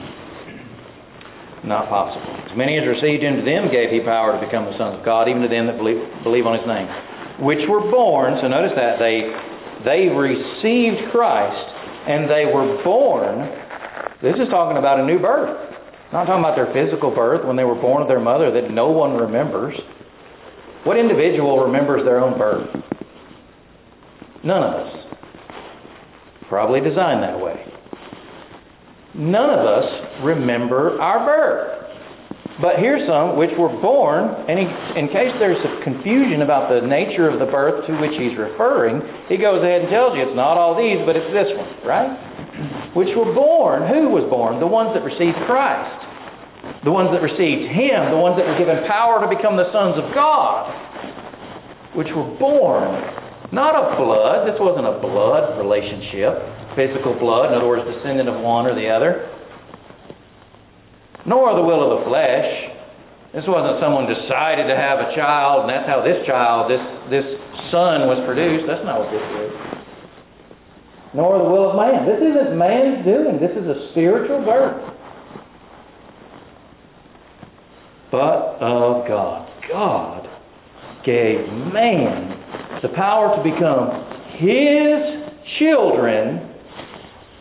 Not 1.64 1.88
possible. 1.88 2.28
As 2.44 2.52
many 2.52 2.76
as 2.76 2.84
received 2.84 3.24
him 3.24 3.40
to 3.40 3.44
them 3.48 3.72
gave 3.72 3.88
he 3.88 4.04
power 4.04 4.36
to 4.36 4.44
become 4.44 4.68
the 4.68 4.76
sons 4.76 5.00
of 5.00 5.02
God, 5.08 5.24
even 5.32 5.40
to 5.40 5.48
them 5.48 5.72
that 5.72 5.80
believe, 5.80 6.04
believe 6.20 6.44
on 6.44 6.60
his 6.60 6.68
name. 6.68 6.84
Which 7.48 7.64
were 7.64 7.88
born, 7.88 8.36
so 8.44 8.50
notice 8.50 8.76
that, 8.76 9.00
they, 9.00 9.24
they 9.88 10.12
received 10.12 11.08
Christ 11.16 11.64
and 12.12 12.28
they 12.28 12.44
were 12.44 12.84
born. 12.84 13.69
This 14.22 14.36
is 14.36 14.48
talking 14.52 14.76
about 14.76 15.00
a 15.00 15.06
new 15.06 15.18
birth. 15.18 15.56
Not 16.12 16.26
talking 16.26 16.44
about 16.44 16.56
their 16.56 16.68
physical 16.76 17.14
birth 17.14 17.46
when 17.46 17.56
they 17.56 17.64
were 17.64 17.78
born 17.80 18.02
of 18.02 18.08
their 18.08 18.20
mother 18.20 18.50
that 18.52 18.70
no 18.70 18.90
one 18.90 19.16
remembers. 19.16 19.74
What 20.84 20.98
individual 20.98 21.64
remembers 21.64 22.04
their 22.04 22.20
own 22.20 22.38
birth? 22.38 22.68
None 24.44 24.62
of 24.62 24.74
us. 24.74 24.92
Probably 26.48 26.80
designed 26.80 27.22
that 27.22 27.38
way. 27.38 27.64
None 29.14 29.50
of 29.50 29.60
us 29.64 29.88
remember 30.24 31.00
our 31.00 31.24
birth. 31.24 31.80
But 32.60 32.76
here's 32.76 33.08
some 33.08 33.40
which 33.40 33.56
were 33.56 33.72
born, 33.80 34.28
and 34.28 34.60
he, 34.60 34.66
in 35.00 35.08
case 35.08 35.32
there's 35.40 35.56
some 35.64 35.80
confusion 35.80 36.44
about 36.44 36.68
the 36.68 36.84
nature 36.84 37.24
of 37.24 37.40
the 37.40 37.48
birth 37.48 37.88
to 37.88 37.92
which 37.96 38.12
he's 38.20 38.36
referring, 38.36 39.00
he 39.32 39.40
goes 39.40 39.64
ahead 39.64 39.80
and 39.80 39.88
tells 39.88 40.12
you 40.12 40.28
it's 40.28 40.36
not 40.36 40.60
all 40.60 40.76
these, 40.76 41.00
but 41.08 41.16
it's 41.16 41.32
this 41.32 41.48
one, 41.56 41.72
right? 41.88 42.12
Which 42.94 43.11
were 43.14 43.30
born. 43.32 43.87
Who 43.87 44.11
was 44.11 44.26
born? 44.26 44.59
The 44.59 44.70
ones 44.70 44.94
that 44.99 45.06
received 45.06 45.38
Christ. 45.47 46.82
The 46.85 46.92
ones 46.92 47.14
that 47.14 47.23
received 47.23 47.70
Him. 47.70 48.11
The 48.11 48.20
ones 48.20 48.35
that 48.38 48.47
were 48.47 48.59
given 48.59 48.82
power 48.90 49.23
to 49.23 49.28
become 49.30 49.54
the 49.54 49.70
sons 49.70 49.99
of 49.99 50.11
God. 50.12 50.70
Which 51.94 52.11
were 52.11 52.26
born. 52.38 52.90
Not 53.50 53.75
of 53.75 53.99
blood. 53.99 54.47
This 54.47 54.59
wasn't 54.59 54.87
a 54.87 54.99
blood 54.99 55.59
relationship. 55.59 56.35
Physical 56.78 57.18
blood, 57.18 57.50
in 57.50 57.59
other 57.59 57.66
words, 57.66 57.82
descendant 57.82 58.30
of 58.30 58.38
one 58.42 58.66
or 58.66 58.78
the 58.78 58.87
other 58.87 59.26
nor 61.26 61.52
the 61.56 61.64
will 61.64 61.85
of 61.85 62.00
the 62.00 62.02
flesh. 62.09 62.50
This 63.30 63.47
wasn't 63.47 63.78
someone 63.78 64.11
decided 64.11 64.66
to 64.66 64.75
have 64.75 64.99
a 64.99 65.14
child, 65.14 65.66
and 65.66 65.70
that's 65.70 65.87
how 65.87 66.02
this 66.02 66.18
child, 66.26 66.66
this, 66.66 66.82
this 67.12 67.26
son, 67.70 68.11
was 68.11 68.18
produced. 68.26 68.66
That's 68.66 68.82
not 68.82 69.06
what 69.06 69.11
this 69.14 69.23
is. 69.23 69.50
Nor 71.14 71.38
the 71.38 71.44
will 71.44 71.70
of 71.70 71.76
man. 71.76 72.06
This 72.06 72.22
isn't 72.22 72.56
man's 72.56 73.04
doing. 73.04 73.40
This 73.40 73.50
is 73.50 73.66
a 73.66 73.90
spiritual 73.90 74.44
birth. 74.44 74.94
But 78.12 78.58
of 78.60 79.06
God. 79.08 79.48
God 79.68 80.26
gave 81.04 81.46
man 81.72 82.80
the 82.82 82.88
power 82.94 83.36
to 83.36 83.42
become 83.42 83.90
his 84.38 85.30
children 85.58 86.50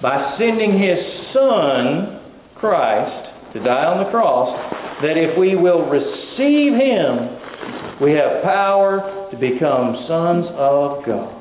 by 0.01 0.38
sending 0.38 0.79
his 0.79 0.97
son, 1.33 2.21
Christ, 2.55 3.29
to 3.53 3.59
die 3.63 3.85
on 3.85 4.03
the 4.05 4.11
cross, 4.11 4.53
that 5.01 5.17
if 5.17 5.38
we 5.39 5.55
will 5.55 5.89
receive 5.89 6.73
Him, 6.77 7.97
we 8.01 8.13
have 8.13 8.43
power 8.43 9.27
to 9.31 9.38
become 9.38 9.95
sons 10.07 10.45
of 10.53 11.05
God. 11.05 11.38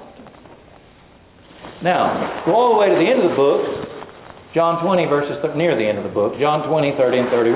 Now, 1.82 2.42
go 2.46 2.54
all 2.58 2.74
the 2.74 2.80
way 2.82 2.90
to 2.90 2.98
the 2.98 3.06
end 3.06 3.22
of 3.22 3.30
the 3.30 3.38
book, 3.38 3.62
John 4.54 4.82
20, 4.82 5.06
verses 5.06 5.38
near 5.54 5.78
the 5.78 5.86
end 5.86 5.98
of 5.98 6.04
the 6.04 6.14
book, 6.14 6.34
John 6.42 6.66
20, 6.66 6.98
30, 6.98 7.18
and 7.22 7.30
31. 7.30 7.54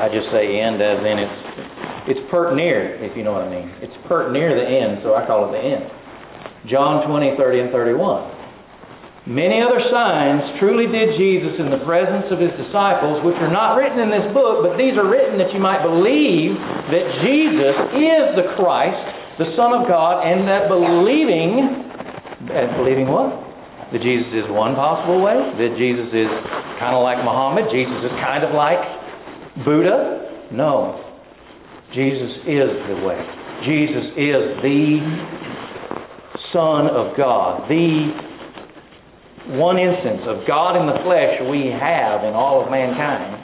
I 0.00 0.08
just 0.08 0.32
say 0.32 0.58
end 0.58 0.80
as 0.80 1.00
in 1.04 1.16
it's 1.20 1.40
it's 2.04 2.20
pert 2.28 2.52
near, 2.52 3.00
if 3.00 3.16
you 3.16 3.24
know 3.24 3.32
what 3.32 3.48
I 3.48 3.50
mean. 3.52 3.68
It's 3.80 3.96
pert 4.04 4.28
near 4.28 4.52
the 4.52 4.66
end, 4.68 5.00
so 5.00 5.16
I 5.16 5.24
call 5.24 5.48
it 5.48 5.56
the 5.56 5.64
end. 5.64 5.88
John 6.68 7.08
20, 7.08 7.36
30, 7.40 7.64
and 7.64 7.70
31. 7.72 9.24
Many 9.24 9.64
other 9.64 9.80
signs 9.88 10.60
truly 10.60 10.84
did 10.84 11.16
Jesus 11.16 11.56
in 11.56 11.72
the 11.72 11.80
presence 11.88 12.28
of 12.28 12.36
his 12.36 12.52
disciples, 12.60 13.24
which 13.24 13.40
are 13.40 13.48
not 13.48 13.80
written 13.80 14.04
in 14.04 14.12
this 14.12 14.28
book, 14.36 14.68
but 14.68 14.76
these 14.76 14.92
are 15.00 15.08
written 15.08 15.40
that 15.40 15.48
you 15.56 15.60
might 15.64 15.80
believe 15.80 16.52
that 16.92 17.04
Jesus 17.24 17.76
is 17.96 18.24
the 18.36 18.52
Christ, 18.60 19.00
the 19.40 19.48
Son 19.56 19.72
of 19.72 19.88
God, 19.88 20.28
and 20.28 20.44
that 20.44 20.68
believing, 20.68 21.83
and 22.50 22.76
believing 22.76 23.08
what? 23.08 23.30
That 23.92 24.00
Jesus 24.00 24.32
is 24.32 24.46
one 24.50 24.74
possible 24.74 25.22
way, 25.22 25.36
that 25.36 25.72
Jesus 25.76 26.08
is 26.10 26.30
kind 26.80 26.96
of 26.96 27.02
like 27.04 27.20
Muhammad, 27.22 27.70
Jesus 27.70 28.00
is 28.04 28.14
kind 28.20 28.42
of 28.42 28.52
like 28.56 28.80
Buddha. 29.64 30.50
No. 30.52 31.00
Jesus 31.94 32.32
is 32.48 32.70
the 32.90 32.98
way. 33.06 33.20
Jesus 33.62 34.06
is 34.18 34.42
the 34.64 34.98
Son 36.52 36.90
of 36.90 37.16
God, 37.16 37.68
the 37.68 39.54
one 39.60 39.78
instance 39.78 40.22
of 40.26 40.46
God 40.46 40.80
in 40.80 40.86
the 40.86 40.98
flesh 41.04 41.38
we 41.50 41.68
have 41.68 42.24
in 42.24 42.32
all 42.32 42.64
of 42.64 42.70
mankind. 42.70 43.43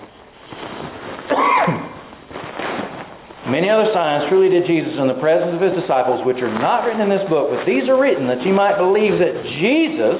Many 3.51 3.67
other 3.67 3.91
signs 3.91 4.31
truly 4.31 4.47
did 4.47 4.63
Jesus 4.71 4.95
in 4.95 5.11
the 5.11 5.19
presence 5.19 5.59
of 5.59 5.61
his 5.61 5.75
disciples, 5.75 6.23
which 6.23 6.39
are 6.39 6.55
not 6.55 6.87
written 6.87 7.03
in 7.03 7.11
this 7.11 7.27
book, 7.27 7.51
but 7.51 7.67
these 7.67 7.83
are 7.91 7.99
written 7.99 8.31
that 8.31 8.47
you 8.47 8.55
might 8.55 8.79
believe 8.79 9.19
that 9.19 9.35
Jesus 9.59 10.19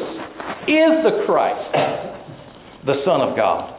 is 0.67 0.93
the 1.07 1.23
Christ, 1.31 1.63
the 2.91 2.99
Son 3.07 3.23
of 3.23 3.39
God, 3.39 3.71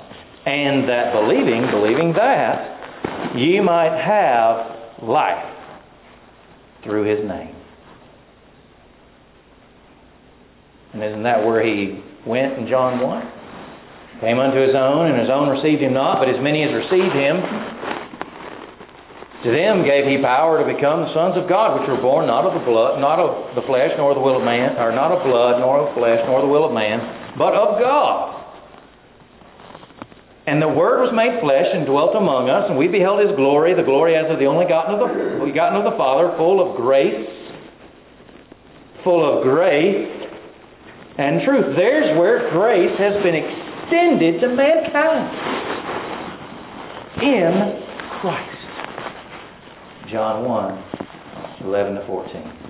and 0.47 0.87
that 0.87 1.11
believing, 1.11 1.67
believing 1.67 2.15
that, 2.15 3.35
ye 3.35 3.59
might 3.59 3.91
have 3.91 5.03
life 5.03 5.51
through 6.87 7.03
his 7.03 7.19
name. 7.27 7.55
And 10.93 11.03
isn't 11.03 11.23
that 11.23 11.43
where 11.43 11.59
he 11.59 11.99
went 12.27 12.55
in 12.55 12.67
John 12.71 13.03
1? 13.03 14.21
Came 14.21 14.39
unto 14.39 14.59
his 14.61 14.75
own, 14.75 15.11
and 15.11 15.19
his 15.19 15.31
own 15.33 15.49
received 15.49 15.81
him 15.81 15.93
not, 15.93 16.19
but 16.23 16.29
as 16.29 16.37
many 16.39 16.63
as 16.63 16.69
received 16.71 17.15
him, 17.15 17.35
to 19.41 19.49
them 19.49 19.81
gave 19.81 20.05
he 20.05 20.21
power 20.21 20.61
to 20.61 20.65
become 20.69 21.05
the 21.05 21.11
sons 21.17 21.33
of 21.35 21.49
God, 21.49 21.81
which 21.81 21.89
were 21.89 22.01
born 22.01 22.29
not 22.29 22.45
of 22.45 22.53
the 22.53 22.65
blood, 22.65 23.01
not 23.01 23.17
of 23.17 23.57
the 23.57 23.65
flesh, 23.65 23.89
nor 23.97 24.13
the 24.13 24.21
will 24.21 24.37
of 24.37 24.45
man, 24.45 24.77
or 24.77 24.93
not 24.93 25.09
of 25.09 25.25
blood, 25.25 25.57
nor 25.57 25.81
of 25.85 25.97
flesh, 25.97 26.21
nor 26.29 26.45
the 26.45 26.51
will 26.51 26.69
of 26.69 26.73
man, 26.73 27.35
but 27.37 27.57
of 27.57 27.81
God. 27.81 28.37
And 30.45 30.61
the 30.61 30.69
Word 30.69 31.05
was 31.05 31.13
made 31.13 31.41
flesh 31.41 31.69
and 31.69 31.85
dwelt 31.85 32.17
among 32.17 32.49
us, 32.49 32.69
and 32.69 32.77
we 32.77 32.89
beheld 32.89 33.21
His 33.21 33.33
glory, 33.37 33.73
the 33.73 33.85
glory 33.85 34.17
as 34.17 34.29
of 34.29 34.37
the 34.37 34.49
only 34.49 34.65
begotten 34.65 34.97
of 34.97 34.99
the, 35.01 35.09
begotten 35.45 35.77
of 35.77 35.85
the 35.85 35.97
Father, 35.97 36.33
full 36.37 36.61
of 36.61 36.77
grace 36.77 37.41
full 39.03 39.25
of 39.25 39.43
grace 39.43 40.07
and 41.17 41.41
truth. 41.45 41.75
There's 41.75 42.17
where 42.17 42.49
grace 42.51 42.95
has 42.97 43.21
been 43.23 43.35
extended 43.35 44.41
to 44.41 44.47
mankind 44.55 45.25
in 47.21 47.51
Christ. 48.21 48.60
John 50.11 50.43
1 50.43 51.63
11 51.65 51.95
to 51.95 52.05
14. 52.05 52.61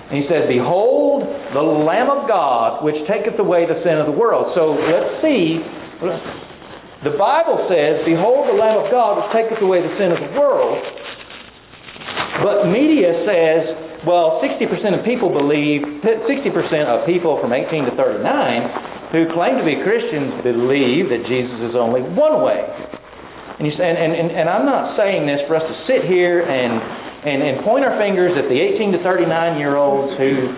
And 0.10 0.18
he 0.18 0.26
says, 0.26 0.50
Behold 0.50 1.24
the 1.54 1.62
Lamb 1.62 2.10
of 2.10 2.26
God, 2.26 2.82
which 2.82 2.98
taketh 3.06 3.38
away 3.38 3.70
the 3.70 3.78
sin 3.86 4.02
of 4.02 4.10
the 4.10 4.18
world. 4.18 4.58
So 4.58 4.74
let's 4.74 5.22
see 5.22 5.62
the 7.00 7.16
Bible 7.16 7.64
says, 7.72 8.04
Behold 8.04 8.50
the 8.52 8.58
Lamb 8.60 8.84
of 8.84 8.92
God 8.92 9.22
which 9.22 9.30
taketh 9.32 9.62
away 9.64 9.80
the 9.80 9.94
sin 9.96 10.12
of 10.12 10.20
the 10.20 10.32
world. 10.36 10.80
But 12.44 12.72
media 12.72 13.12
says, 13.28 14.04
well, 14.08 14.40
60% 14.40 14.64
of 14.96 15.04
people 15.04 15.28
believe, 15.28 15.84
60% 16.04 16.28
of 16.88 17.04
people 17.04 17.40
from 17.44 17.52
18 17.52 17.92
to 17.92 17.94
39 18.00 19.12
who 19.12 19.28
claim 19.36 19.58
to 19.60 19.66
be 19.66 19.82
Christians 19.84 20.40
believe 20.46 21.12
that 21.12 21.26
Jesus 21.28 21.60
is 21.68 21.76
only 21.76 22.00
one 22.04 22.46
way. 22.46 22.62
And, 23.60 23.68
you, 23.68 23.74
and, 23.76 23.98
and, 24.00 24.32
and 24.32 24.48
I'm 24.48 24.64
not 24.64 24.96
saying 24.96 25.28
this 25.28 25.44
for 25.52 25.60
us 25.60 25.66
to 25.68 25.76
sit 25.84 26.08
here 26.08 26.48
and, 26.48 26.80
and, 27.26 27.44
and 27.44 27.66
point 27.68 27.84
our 27.84 28.00
fingers 28.00 28.32
at 28.40 28.48
the 28.48 28.56
18 28.56 28.96
to 28.96 29.00
39 29.04 29.60
year 29.60 29.76
olds 29.76 30.16
who 30.16 30.56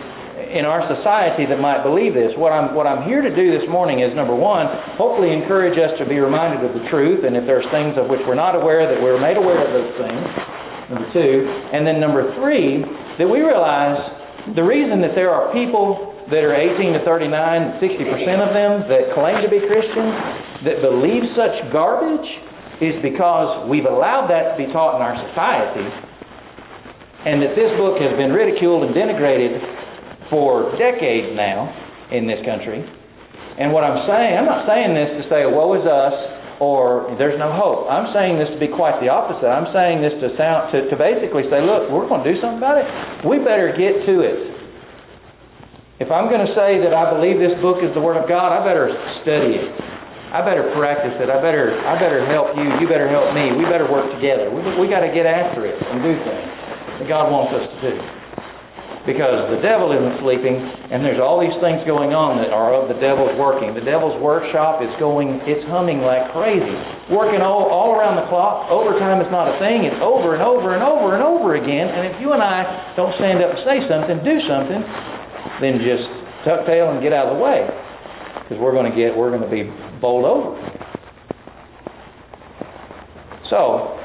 in 0.51 0.67
our 0.67 0.83
society 0.91 1.47
that 1.47 1.63
might 1.63 1.79
believe 1.79 2.11
this. 2.11 2.35
What 2.35 2.51
I'm, 2.51 2.75
what 2.75 2.83
I'm 2.83 3.07
here 3.07 3.23
to 3.23 3.31
do 3.31 3.55
this 3.55 3.63
morning 3.71 4.03
is, 4.03 4.11
number 4.11 4.35
one, 4.35 4.67
hopefully 4.99 5.31
encourage 5.31 5.79
us 5.79 5.95
to 5.95 6.03
be 6.03 6.19
reminded 6.19 6.67
of 6.67 6.75
the 6.75 6.83
truth, 6.91 7.23
and 7.23 7.39
if 7.39 7.47
there's 7.47 7.63
things 7.71 7.95
of 7.95 8.11
which 8.11 8.19
we're 8.27 8.37
not 8.37 8.59
aware, 8.59 8.83
that 8.83 8.99
we're 8.99 9.19
made 9.21 9.39
aware 9.39 9.63
of 9.63 9.71
those 9.71 9.95
things. 9.95 10.23
Number 10.91 11.07
two. 11.15 11.47
And 11.71 11.87
then 11.87 12.03
number 12.03 12.35
three, 12.35 12.83
that 13.15 13.27
we 13.31 13.39
realize 13.39 13.95
the 14.59 14.65
reason 14.65 14.99
that 15.07 15.15
there 15.15 15.31
are 15.31 15.55
people 15.55 16.11
that 16.27 16.43
are 16.43 16.51
18 16.51 16.99
to 16.99 17.01
39, 17.07 17.79
60% 17.79 18.43
of 18.43 18.51
them 18.51 18.71
that 18.91 19.15
claim 19.15 19.39
to 19.39 19.47
be 19.47 19.63
Christians, 19.63 20.13
that 20.67 20.83
believe 20.83 21.23
such 21.31 21.71
garbage, 21.71 22.27
is 22.83 22.97
because 22.99 23.69
we've 23.71 23.87
allowed 23.87 24.27
that 24.27 24.51
to 24.51 24.55
be 24.59 24.67
taught 24.73 24.99
in 24.99 25.01
our 25.05 25.15
society, 25.31 26.10
and 27.21 27.37
that 27.45 27.53
this 27.53 27.69
book 27.77 28.01
has 28.01 28.17
been 28.17 28.33
ridiculed 28.33 28.81
and 28.81 28.97
denigrated 28.97 29.61
for 30.33 30.73
decades 30.81 31.37
now 31.37 31.69
in 32.09 32.25
this 32.25 32.41
country. 32.41 32.81
And 32.81 33.69
what 33.69 33.85
I'm 33.85 34.01
saying, 34.09 34.41
I'm 34.41 34.49
not 34.49 34.65
saying 34.65 34.97
this 34.97 35.21
to 35.21 35.23
say, 35.29 35.45
woe 35.45 35.77
is 35.77 35.85
us, 35.85 36.15
or 36.57 37.13
there's 37.21 37.37
no 37.37 37.53
hope. 37.53 37.89
I'm 37.89 38.09
saying 38.13 38.41
this 38.41 38.49
to 38.53 38.59
be 38.61 38.69
quite 38.69 38.97
the 39.01 39.09
opposite. 39.09 39.49
I'm 39.49 39.69
saying 39.69 40.01
this 40.01 40.17
to 40.23 40.33
sound 40.33 40.73
to, 40.73 40.89
to 40.89 40.95
basically 40.97 41.45
say, 41.49 41.61
look, 41.61 41.89
we're 41.93 42.09
going 42.09 42.25
to 42.25 42.29
do 42.29 42.37
something 42.41 42.61
about 42.61 42.81
it. 42.81 42.87
We 43.25 43.37
better 43.41 43.69
get 43.73 44.01
to 44.05 44.15
it. 44.25 44.39
If 46.01 46.09
I'm 46.09 46.25
going 46.29 46.41
to 46.41 46.53
say 46.57 46.81
that 46.81 46.93
I 46.93 47.13
believe 47.13 47.37
this 47.37 47.53
book 47.61 47.85
is 47.85 47.93
the 47.93 48.01
Word 48.01 48.17
of 48.17 48.25
God, 48.25 48.49
I 48.49 48.65
better 48.65 48.89
study 49.21 49.61
it. 49.61 49.69
I 50.33 50.41
better 50.41 50.73
practice 50.73 51.13
it. 51.19 51.27
I 51.27 51.43
better 51.43 51.75
I 51.75 51.99
better 51.99 52.23
help 52.23 52.55
you. 52.55 52.63
You 52.79 52.87
better 52.87 53.11
help 53.11 53.35
me. 53.35 53.51
We 53.51 53.67
better 53.67 53.85
work 53.91 54.07
together. 54.15 54.47
We 54.47 54.63
we 54.79 54.87
got 54.87 55.03
to 55.03 55.11
get 55.11 55.27
after 55.27 55.67
it 55.67 55.75
and 55.75 55.99
do 55.99 56.15
things 56.23 56.60
that 57.01 57.09
God 57.09 57.33
wants 57.33 57.57
us 57.57 57.65
to 57.65 57.77
do 57.81 57.95
because 59.05 59.49
the 59.49 59.61
devil 59.65 59.89
isn't 59.89 60.21
sleeping 60.21 60.53
and 60.53 61.01
there's 61.01 61.17
all 61.17 61.41
these 61.41 61.57
things 61.57 61.81
going 61.89 62.13
on 62.13 62.37
that 62.37 62.53
are 62.53 62.77
of 62.77 62.85
the 62.85 62.97
devil's 63.01 63.33
working. 63.33 63.73
The 63.73 63.81
devil's 63.81 64.13
workshop 64.21 64.85
is 64.85 64.93
going, 65.01 65.41
it's 65.49 65.65
humming 65.73 66.05
like 66.05 66.29
crazy. 66.37 66.77
Working 67.09 67.41
all, 67.41 67.65
all 67.65 67.97
around 67.97 68.21
the 68.21 68.29
clock. 68.29 68.69
Overtime 68.69 69.17
is 69.25 69.29
not 69.33 69.49
a 69.49 69.57
thing. 69.57 69.89
It's 69.89 69.97
over 69.97 70.37
and 70.37 70.43
over 70.45 70.77
and 70.77 70.85
over 70.85 71.17
and 71.17 71.23
over 71.25 71.57
again. 71.57 71.89
And 71.89 72.13
if 72.13 72.21
you 72.21 72.37
and 72.37 72.45
I 72.45 72.93
don't 72.93 73.13
stand 73.17 73.41
up 73.41 73.57
and 73.57 73.61
say 73.65 73.77
something, 73.89 74.21
do 74.21 74.37
something, 74.45 74.81
then 75.65 75.81
just 75.81 76.05
tuck 76.45 76.69
tail 76.69 76.93
and 76.93 77.01
get 77.01 77.09
out 77.09 77.33
of 77.33 77.37
the 77.37 77.41
way. 77.41 77.65
Because 78.45 78.61
we're 78.61 78.75
going 78.75 78.89
to 78.89 78.93
get, 78.93 79.17
we're 79.17 79.33
going 79.33 79.45
to 79.45 79.49
be 79.49 79.65
bowled 79.97 80.29
over. 80.29 80.53
So, 83.49 84.00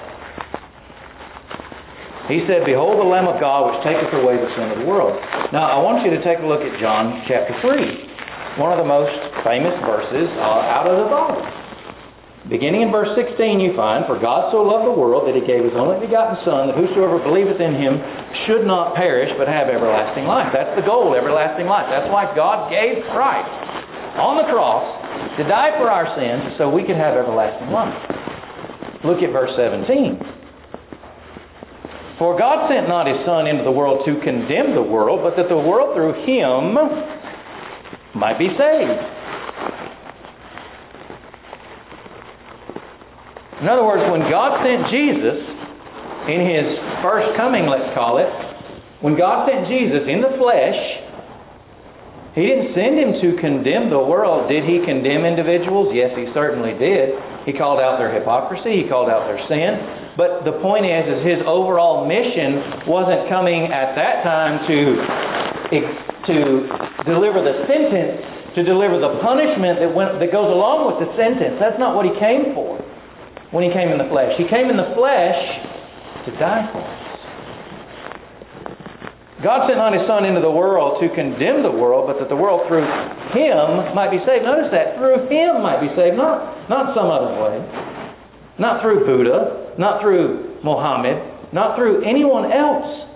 he 2.26 2.42
said, 2.50 2.66
Behold 2.66 2.98
the 2.98 3.06
Lamb 3.06 3.30
of 3.30 3.38
God 3.38 3.70
which 3.70 3.78
taketh 3.86 4.10
away 4.10 4.34
the 4.34 4.50
sin 4.58 4.74
of 4.74 4.82
the 4.82 4.88
world. 4.88 5.14
Now, 5.54 5.70
I 5.70 5.78
want 5.78 6.02
you 6.02 6.10
to 6.10 6.20
take 6.26 6.42
a 6.42 6.46
look 6.46 6.62
at 6.62 6.74
John 6.82 7.22
chapter 7.30 7.54
3, 7.62 8.58
one 8.58 8.74
of 8.74 8.82
the 8.82 8.88
most 8.88 9.14
famous 9.46 9.74
verses 9.86 10.26
uh, 10.34 10.74
out 10.74 10.90
of 10.90 11.06
the 11.06 11.08
Bible. 11.10 11.42
Beginning 12.46 12.86
in 12.86 12.94
verse 12.94 13.10
16, 13.18 13.58
you 13.58 13.74
find, 13.74 14.06
For 14.06 14.22
God 14.22 14.54
so 14.54 14.62
loved 14.62 14.86
the 14.86 14.94
world 14.94 15.26
that 15.26 15.34
he 15.34 15.42
gave 15.42 15.66
his 15.66 15.74
only 15.74 15.98
begotten 15.98 16.38
Son, 16.46 16.70
that 16.70 16.78
whosoever 16.78 17.18
believeth 17.18 17.58
in 17.58 17.74
him 17.74 17.98
should 18.46 18.62
not 18.62 18.94
perish, 18.94 19.30
but 19.34 19.50
have 19.50 19.66
everlasting 19.66 20.30
life. 20.30 20.54
That's 20.54 20.78
the 20.78 20.86
goal, 20.86 21.14
everlasting 21.14 21.66
life. 21.66 21.90
That's 21.90 22.06
why 22.06 22.30
God 22.38 22.70
gave 22.70 23.02
Christ 23.10 23.50
on 24.22 24.38
the 24.38 24.46
cross 24.46 24.86
to 25.38 25.42
die 25.46 25.74
for 25.78 25.90
our 25.90 26.06
sins 26.14 26.54
so 26.54 26.70
we 26.70 26.86
could 26.86 26.94
have 26.94 27.18
everlasting 27.18 27.74
life. 27.74 27.98
Look 29.02 29.26
at 29.26 29.34
verse 29.34 29.50
17. 29.58 30.35
For 32.18 32.32
God 32.38 32.72
sent 32.72 32.88
not 32.88 33.04
his 33.04 33.20
Son 33.28 33.44
into 33.44 33.64
the 33.64 33.72
world 33.72 34.08
to 34.08 34.16
condemn 34.24 34.72
the 34.72 34.84
world, 34.84 35.20
but 35.20 35.36
that 35.36 35.52
the 35.52 35.60
world 35.60 35.92
through 35.92 36.16
him 36.24 36.72
might 38.16 38.40
be 38.40 38.48
saved. 38.56 39.02
In 43.60 43.68
other 43.68 43.84
words, 43.84 44.04
when 44.08 44.24
God 44.32 44.64
sent 44.64 44.88
Jesus 44.88 45.38
in 46.28 46.40
his 46.40 46.66
first 47.04 47.36
coming, 47.36 47.68
let's 47.68 47.92
call 47.92 48.16
it, 48.16 48.28
when 49.04 49.16
God 49.16 49.44
sent 49.44 49.68
Jesus 49.68 50.08
in 50.08 50.24
the 50.24 50.32
flesh, 50.40 50.80
he 52.32 52.48
didn't 52.48 52.72
send 52.72 52.96
him 52.96 53.12
to 53.20 53.28
condemn 53.40 53.88
the 53.88 54.00
world. 54.00 54.48
Did 54.48 54.64
he 54.64 54.80
condemn 54.84 55.24
individuals? 55.24 55.92
Yes, 55.92 56.12
he 56.16 56.28
certainly 56.32 56.76
did. 56.76 57.16
He 57.44 57.52
called 57.52 57.80
out 57.80 57.96
their 57.96 58.12
hypocrisy, 58.12 58.84
he 58.84 58.88
called 58.88 59.08
out 59.08 59.28
their 59.28 59.40
sin. 59.48 60.05
But 60.16 60.48
the 60.48 60.56
point 60.64 60.88
is, 60.88 61.04
is 61.12 61.20
his 61.28 61.40
overall 61.44 62.08
mission 62.08 62.88
wasn't 62.88 63.28
coming 63.28 63.68
at 63.68 63.92
that 63.92 64.24
time 64.24 64.64
to 64.64 64.78
to 66.26 66.36
deliver 67.04 67.44
the 67.44 67.68
sentence, 67.68 68.24
to 68.56 68.64
deliver 68.64 68.96
the 68.96 69.20
punishment 69.20 69.76
that 69.84 69.92
went 69.92 70.16
that 70.16 70.32
goes 70.32 70.48
along 70.48 70.88
with 70.88 71.04
the 71.04 71.10
sentence. 71.20 71.60
That's 71.60 71.76
not 71.76 71.92
what 71.92 72.08
he 72.08 72.16
came 72.16 72.56
for 72.56 72.80
when 73.52 73.62
he 73.62 73.70
came 73.76 73.92
in 73.92 74.00
the 74.00 74.08
flesh. 74.08 74.32
He 74.40 74.48
came 74.48 74.72
in 74.72 74.80
the 74.80 74.96
flesh 74.96 75.38
to 76.24 76.30
die 76.40 76.64
for 76.72 76.80
us. 76.80 77.06
God 79.44 79.68
sent 79.68 79.76
not 79.76 79.92
his 79.92 80.08
Son 80.08 80.24
into 80.24 80.40
the 80.40 80.50
world 80.50 80.96
to 81.04 81.12
condemn 81.12 81.60
the 81.60 81.70
world, 81.70 82.08
but 82.08 82.16
that 82.18 82.32
the 82.32 82.40
world 82.40 82.64
through 82.72 82.88
him 83.36 83.92
might 83.92 84.08
be 84.08 84.16
saved. 84.24 84.48
Notice 84.48 84.72
that. 84.72 84.96
Through 84.96 85.28
him 85.28 85.60
might 85.60 85.84
be 85.84 85.92
saved, 85.92 86.16
not, 86.16 86.72
not 86.72 86.96
some 86.96 87.12
other 87.12 87.36
way. 87.36 87.60
Not 88.58 88.80
through 88.80 89.04
Buddha, 89.04 89.76
not 89.78 90.00
through 90.00 90.60
Mohammed, 90.64 91.52
not 91.52 91.76
through 91.76 92.02
anyone 92.08 92.50
else. 92.50 93.06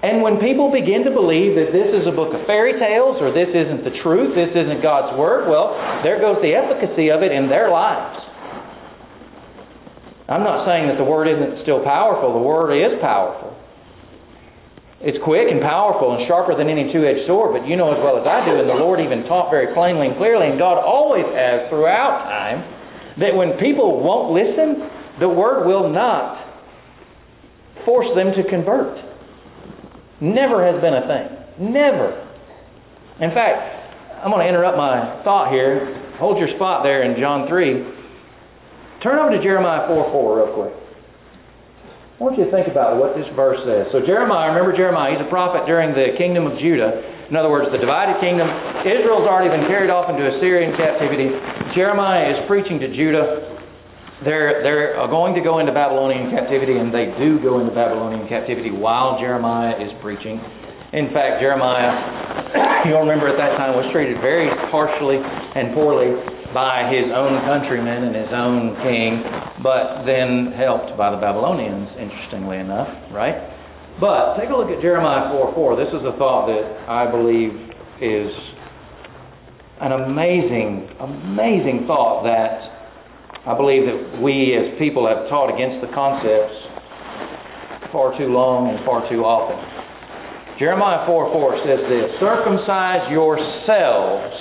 And 0.00 0.24
when 0.24 0.40
people 0.40 0.72
begin 0.72 1.04
to 1.04 1.12
believe 1.12 1.60
that 1.60 1.76
this 1.76 1.92
is 1.92 2.08
a 2.08 2.14
book 2.16 2.32
of 2.32 2.48
fairy 2.48 2.80
tales 2.80 3.20
or 3.20 3.36
this 3.36 3.52
isn't 3.52 3.84
the 3.84 3.92
truth, 4.00 4.32
this 4.32 4.56
isn't 4.56 4.80
God's 4.80 5.12
Word, 5.20 5.44
well, 5.52 5.76
there 6.00 6.16
goes 6.16 6.40
the 6.40 6.56
efficacy 6.56 7.12
of 7.12 7.20
it 7.20 7.28
in 7.28 7.52
their 7.52 7.68
lives. 7.68 8.16
I'm 10.32 10.40
not 10.40 10.64
saying 10.64 10.88
that 10.88 10.96
the 10.96 11.04
Word 11.04 11.28
isn't 11.28 11.68
still 11.68 11.84
powerful. 11.84 12.32
The 12.32 12.40
Word 12.40 12.72
is 12.72 12.96
powerful. 13.04 13.52
It's 15.04 15.20
quick 15.24 15.48
and 15.52 15.60
powerful 15.60 16.16
and 16.16 16.24
sharper 16.28 16.56
than 16.56 16.68
any 16.72 16.92
two 16.92 17.04
edged 17.04 17.28
sword, 17.28 17.56
but 17.56 17.68
you 17.68 17.76
know 17.76 17.92
as 17.92 18.00
well 18.00 18.20
as 18.20 18.24
I 18.24 18.44
do, 18.44 18.56
and 18.56 18.68
the 18.68 18.76
Lord 18.76 19.00
even 19.00 19.24
taught 19.28 19.48
very 19.48 19.72
plainly 19.72 20.12
and 20.12 20.16
clearly, 20.16 20.48
and 20.48 20.60
God 20.60 20.76
always 20.76 21.24
has 21.24 21.68
throughout 21.68 22.24
time 22.28 22.79
that 23.20 23.36
when 23.36 23.60
people 23.60 24.00
won't 24.00 24.32
listen, 24.32 25.20
the 25.20 25.28
Word 25.28 25.66
will 25.66 25.92
not 25.92 26.40
force 27.84 28.08
them 28.16 28.32
to 28.36 28.42
convert. 28.48 28.96
Never 30.20 30.64
has 30.64 30.80
been 30.80 30.94
a 30.96 31.04
thing. 31.08 31.72
Never. 31.72 32.28
In 33.20 33.32
fact, 33.32 34.24
I'm 34.24 34.32
going 34.32 34.44
to 34.44 34.48
interrupt 34.48 34.76
my 34.76 35.24
thought 35.24 35.52
here. 35.52 36.16
Hold 36.20 36.36
your 36.36 36.52
spot 36.56 36.84
there 36.84 37.04
in 37.04 37.16
John 37.20 37.48
3. 37.48 39.04
Turn 39.04 39.16
over 39.16 39.32
to 39.32 39.40
Jeremiah 39.40 39.88
4 39.88 40.12
4 40.12 40.36
real 40.36 40.52
quick. 40.52 40.74
I 40.76 42.18
want 42.20 42.36
you 42.36 42.44
to 42.44 42.52
think 42.52 42.68
about 42.68 43.00
what 43.00 43.16
this 43.16 43.24
verse 43.32 43.56
says. 43.64 43.88
So, 43.96 44.04
Jeremiah, 44.04 44.52
remember 44.52 44.76
Jeremiah, 44.76 45.16
he's 45.16 45.24
a 45.24 45.32
prophet 45.32 45.64
during 45.64 45.96
the 45.96 46.20
kingdom 46.20 46.44
of 46.44 46.60
Judah. 46.60 47.00
In 47.32 47.36
other 47.36 47.48
words, 47.48 47.72
the 47.72 47.80
divided 47.80 48.20
kingdom. 48.20 48.44
Israel's 48.84 49.24
already 49.24 49.48
been 49.48 49.64
carried 49.72 49.88
off 49.88 50.12
into 50.12 50.20
Assyrian 50.20 50.76
captivity. 50.76 51.32
Jeremiah 51.74 52.34
is 52.34 52.38
preaching 52.48 52.80
to 52.80 52.88
Judah. 52.90 53.56
They're, 54.24 54.60
they're 54.62 55.00
going 55.08 55.32
to 55.38 55.40
go 55.40 55.60
into 55.62 55.72
Babylonian 55.72 56.34
captivity, 56.34 56.76
and 56.76 56.92
they 56.92 57.14
do 57.16 57.40
go 57.40 57.60
into 57.60 57.72
Babylonian 57.72 58.28
captivity 58.28 58.70
while 58.70 59.16
Jeremiah 59.22 59.78
is 59.80 59.90
preaching. 60.02 60.42
In 60.92 61.14
fact, 61.14 61.38
Jeremiah, 61.38 62.84
you'll 62.90 63.06
remember 63.06 63.30
at 63.30 63.38
that 63.38 63.54
time, 63.56 63.78
was 63.78 63.86
treated 63.94 64.18
very 64.18 64.50
harshly 64.74 65.22
and 65.22 65.72
poorly 65.72 66.10
by 66.50 66.90
his 66.90 67.06
own 67.14 67.38
countrymen 67.46 68.10
and 68.10 68.14
his 68.18 68.32
own 68.34 68.74
king, 68.82 69.22
but 69.62 70.02
then 70.02 70.50
helped 70.58 70.98
by 70.98 71.14
the 71.14 71.20
Babylonians, 71.22 71.94
interestingly 71.94 72.58
enough, 72.58 72.90
right? 73.14 73.38
But 74.02 74.34
take 74.34 74.50
a 74.50 74.56
look 74.58 74.68
at 74.74 74.82
Jeremiah 74.82 75.30
4 75.30 75.54
4. 75.54 75.78
This 75.78 75.94
is 75.94 76.02
a 76.02 76.18
thought 76.18 76.50
that 76.50 76.66
I 76.90 77.06
believe 77.06 77.54
is 78.02 78.32
an 79.80 79.92
amazing, 79.92 80.88
amazing 81.00 81.84
thought 81.88 82.24
that 82.28 83.48
I 83.48 83.56
believe 83.56 83.88
that 83.88 84.20
we 84.20 84.52
as 84.52 84.76
people 84.76 85.08
have 85.08 85.28
taught 85.32 85.48
against 85.48 85.80
the 85.80 85.88
concepts 85.96 86.52
far 87.88 88.12
too 88.20 88.28
long 88.28 88.68
and 88.68 88.84
far 88.84 89.08
too 89.08 89.24
often. 89.24 89.56
Jeremiah 90.60 91.08
4 91.08 91.32
4 91.32 91.64
says 91.64 91.80
this 91.88 92.06
Circumcise 92.20 93.08
yourselves 93.08 94.36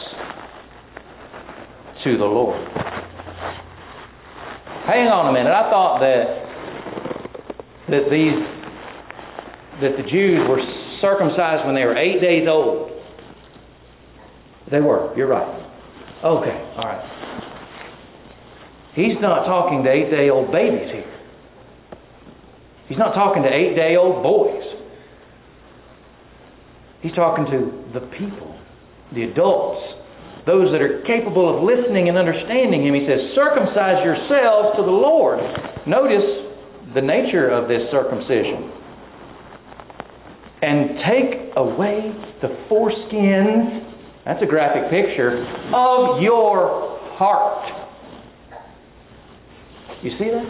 to 2.04 2.20
the 2.20 2.28
Lord. 2.28 2.60
Hang 4.84 5.08
on 5.08 5.32
a 5.32 5.34
minute. 5.34 5.56
I 5.56 5.72
thought 5.72 6.04
that 6.04 6.26
that 7.88 8.06
these 8.12 8.40
that 9.80 9.96
the 9.96 10.06
Jews 10.12 10.44
were 10.50 10.60
circumcised 11.00 11.64
when 11.64 11.76
they 11.76 11.88
were 11.88 11.96
eight 11.96 12.20
days 12.20 12.44
old. 12.52 12.89
They 14.72 14.80
were. 14.80 15.16
You're 15.16 15.28
right. 15.28 15.70
Okay. 16.24 16.74
All 16.78 16.86
right. 16.86 17.20
He's 18.96 19.20
not 19.22 19.46
talking 19.46 19.84
to 19.84 19.90
eight 19.90 20.12
day 20.12 20.30
old 20.30 20.52
babies 20.52 20.90
here. 20.92 21.16
He's 22.88 22.98
not 22.98 23.14
talking 23.14 23.44
to 23.44 23.50
eight 23.50 23.76
day 23.76 23.96
old 23.96 24.24
boys. 24.24 24.64
He's 27.02 27.14
talking 27.14 27.46
to 27.46 28.00
the 28.00 28.06
people, 28.18 28.60
the 29.16 29.24
adults, 29.24 29.80
those 30.46 30.68
that 30.76 30.82
are 30.82 31.02
capable 31.08 31.48
of 31.48 31.64
listening 31.64 32.10
and 32.10 32.18
understanding 32.18 32.86
Him. 32.86 32.94
He 32.94 33.08
says, 33.08 33.22
Circumcise 33.36 34.04
yourselves 34.04 34.76
to 34.76 34.84
the 34.84 34.92
Lord. 34.92 35.40
Notice 35.88 36.50
the 36.94 37.02
nature 37.02 37.48
of 37.50 37.70
this 37.70 37.88
circumcision. 37.92 38.74
And 40.60 41.00
take 41.08 41.56
away 41.56 42.12
the 42.42 42.52
foreskins, 42.68 43.89
that's 44.26 44.42
a 44.44 44.46
graphic 44.46 44.92
picture, 44.92 45.42
of 45.74 46.22
your 46.22 47.00
heart. 47.16 47.66
You 50.04 50.12
see 50.16 50.32
that? 50.32 50.48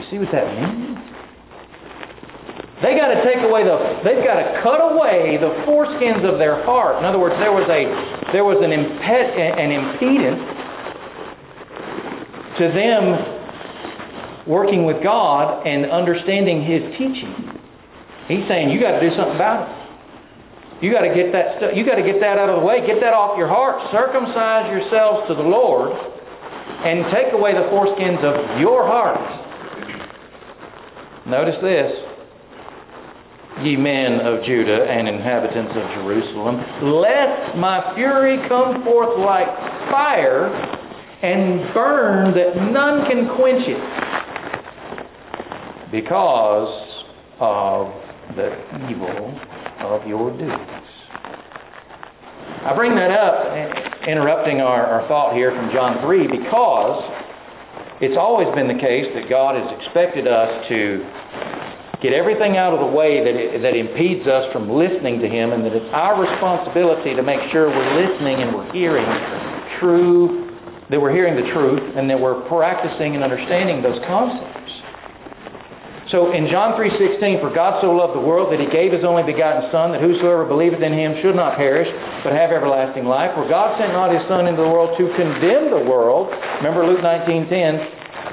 You 0.00 0.04
see 0.10 0.18
what 0.18 0.32
that 0.32 0.48
means? 0.48 0.96
They 2.80 2.96
got 2.96 3.12
to 3.12 3.20
take 3.20 3.44
away 3.44 3.60
the 3.60 3.76
they've 4.00 4.24
got 4.24 4.40
to 4.40 4.64
cut 4.64 4.80
away 4.80 5.36
the 5.36 5.52
foreskins 5.68 6.24
of 6.24 6.40
their 6.40 6.64
heart. 6.64 6.96
In 6.96 7.04
other 7.04 7.20
words, 7.20 7.36
there 7.36 7.52
was 7.52 7.68
a 7.68 7.82
there 8.32 8.44
was 8.44 8.56
an 8.64 8.72
imped, 8.72 9.36
an 9.36 9.68
impedance 9.68 10.40
to 12.56 12.64
them 12.72 14.48
working 14.48 14.88
with 14.88 15.04
God 15.04 15.68
and 15.68 15.92
understanding 15.92 16.64
his 16.64 16.80
teaching. 16.96 17.60
He's 18.32 18.48
saying 18.48 18.72
you 18.72 18.80
got 18.80 18.96
to 18.96 19.02
do 19.04 19.12
something 19.12 19.36
about 19.36 19.68
it. 19.68 19.79
You 20.80 20.88
got 20.88 21.04
to 21.04 21.12
get 21.12 21.28
that 21.36 21.60
stuff, 21.60 21.76
you 21.76 21.84
got 21.84 22.00
to 22.00 22.06
get 22.06 22.24
that 22.24 22.40
out 22.40 22.48
of 22.48 22.60
the 22.60 22.66
way. 22.66 22.80
Get 22.88 23.04
that 23.04 23.12
off 23.12 23.36
your 23.36 23.52
heart. 23.52 23.76
Circumcise 23.92 24.72
yourselves 24.72 25.28
to 25.28 25.36
the 25.36 25.44
Lord 25.44 25.92
and 25.92 27.04
take 27.12 27.36
away 27.36 27.52
the 27.52 27.68
foreskins 27.68 28.24
of 28.24 28.60
your 28.64 28.88
heart. 28.88 29.20
Notice 31.28 31.60
this, 31.60 31.92
ye 33.60 33.76
men 33.76 34.24
of 34.24 34.40
Judah 34.48 34.88
and 34.88 35.04
inhabitants 35.04 35.76
of 35.76 35.84
Jerusalem, 36.00 36.56
lest 36.96 37.60
my 37.60 37.92
fury 37.92 38.40
come 38.48 38.80
forth 38.80 39.20
like 39.20 39.52
fire 39.92 40.48
and 40.48 41.74
burn 41.76 42.32
that 42.32 42.56
none 42.72 43.04
can 43.04 43.36
quench 43.36 43.68
it 43.68 43.84
because 45.92 46.72
of 47.38 47.92
the 48.32 48.48
evil 48.88 49.36
of 49.90 50.06
your 50.06 50.30
deeds. 50.30 50.90
I 52.60 52.76
bring 52.76 52.94
that 52.94 53.10
up 53.10 54.06
interrupting 54.06 54.60
our, 54.60 54.84
our 54.84 55.08
thought 55.08 55.32
here 55.32 55.50
from 55.50 55.72
John 55.72 56.04
3 56.04 56.28
because 56.28 56.98
it's 58.00 58.16
always 58.16 58.48
been 58.56 58.68
the 58.68 58.80
case 58.80 59.08
that 59.16 59.28
God 59.28 59.56
has 59.56 59.68
expected 59.80 60.28
us 60.28 60.50
to 60.72 60.80
get 62.00 62.16
everything 62.16 62.56
out 62.56 62.72
of 62.72 62.80
the 62.80 62.92
way 62.92 63.20
that, 63.20 63.36
it, 63.36 63.60
that 63.60 63.76
impedes 63.76 64.24
us 64.24 64.48
from 64.52 64.72
listening 64.72 65.20
to 65.20 65.28
Him, 65.28 65.52
and 65.52 65.64
that 65.64 65.76
it's 65.76 65.92
our 65.92 66.16
responsibility 66.16 67.12
to 67.12 67.20
make 67.20 67.40
sure 67.52 67.68
we're 67.68 67.96
listening 68.00 68.40
and 68.40 68.56
we're 68.56 68.72
hearing 68.72 69.08
true, 69.80 70.48
that 70.88 70.96
we're 70.96 71.12
hearing 71.12 71.36
the 71.36 71.48
truth, 71.52 71.84
and 71.96 72.08
that 72.08 72.16
we're 72.16 72.40
practicing 72.48 73.16
and 73.16 73.22
understanding 73.24 73.84
those 73.84 74.00
concepts. 74.08 74.59
So 76.10 76.34
in 76.34 76.50
John 76.50 76.74
3:16, 76.74 77.38
for 77.38 77.54
God 77.54 77.78
so 77.78 77.94
loved 77.94 78.18
the 78.18 78.26
world 78.26 78.50
that 78.50 78.58
he 78.58 78.66
gave 78.66 78.90
his 78.90 79.06
only 79.06 79.22
begotten 79.22 79.70
son 79.70 79.94
that 79.94 80.02
whosoever 80.02 80.42
believeth 80.42 80.82
in 80.82 80.90
him 80.90 81.14
should 81.22 81.38
not 81.38 81.54
perish 81.54 81.86
but 82.26 82.34
have 82.34 82.50
everlasting 82.50 83.06
life. 83.06 83.30
For 83.38 83.46
God 83.46 83.78
sent 83.78 83.94
not 83.94 84.10
his 84.10 84.26
son 84.26 84.50
into 84.50 84.58
the 84.58 84.68
world 84.68 84.98
to 84.98 85.06
condemn 85.14 85.70
the 85.70 85.86
world. 85.86 86.34
Remember 86.58 86.82
Luke 86.82 86.98
19:10, 86.98 87.78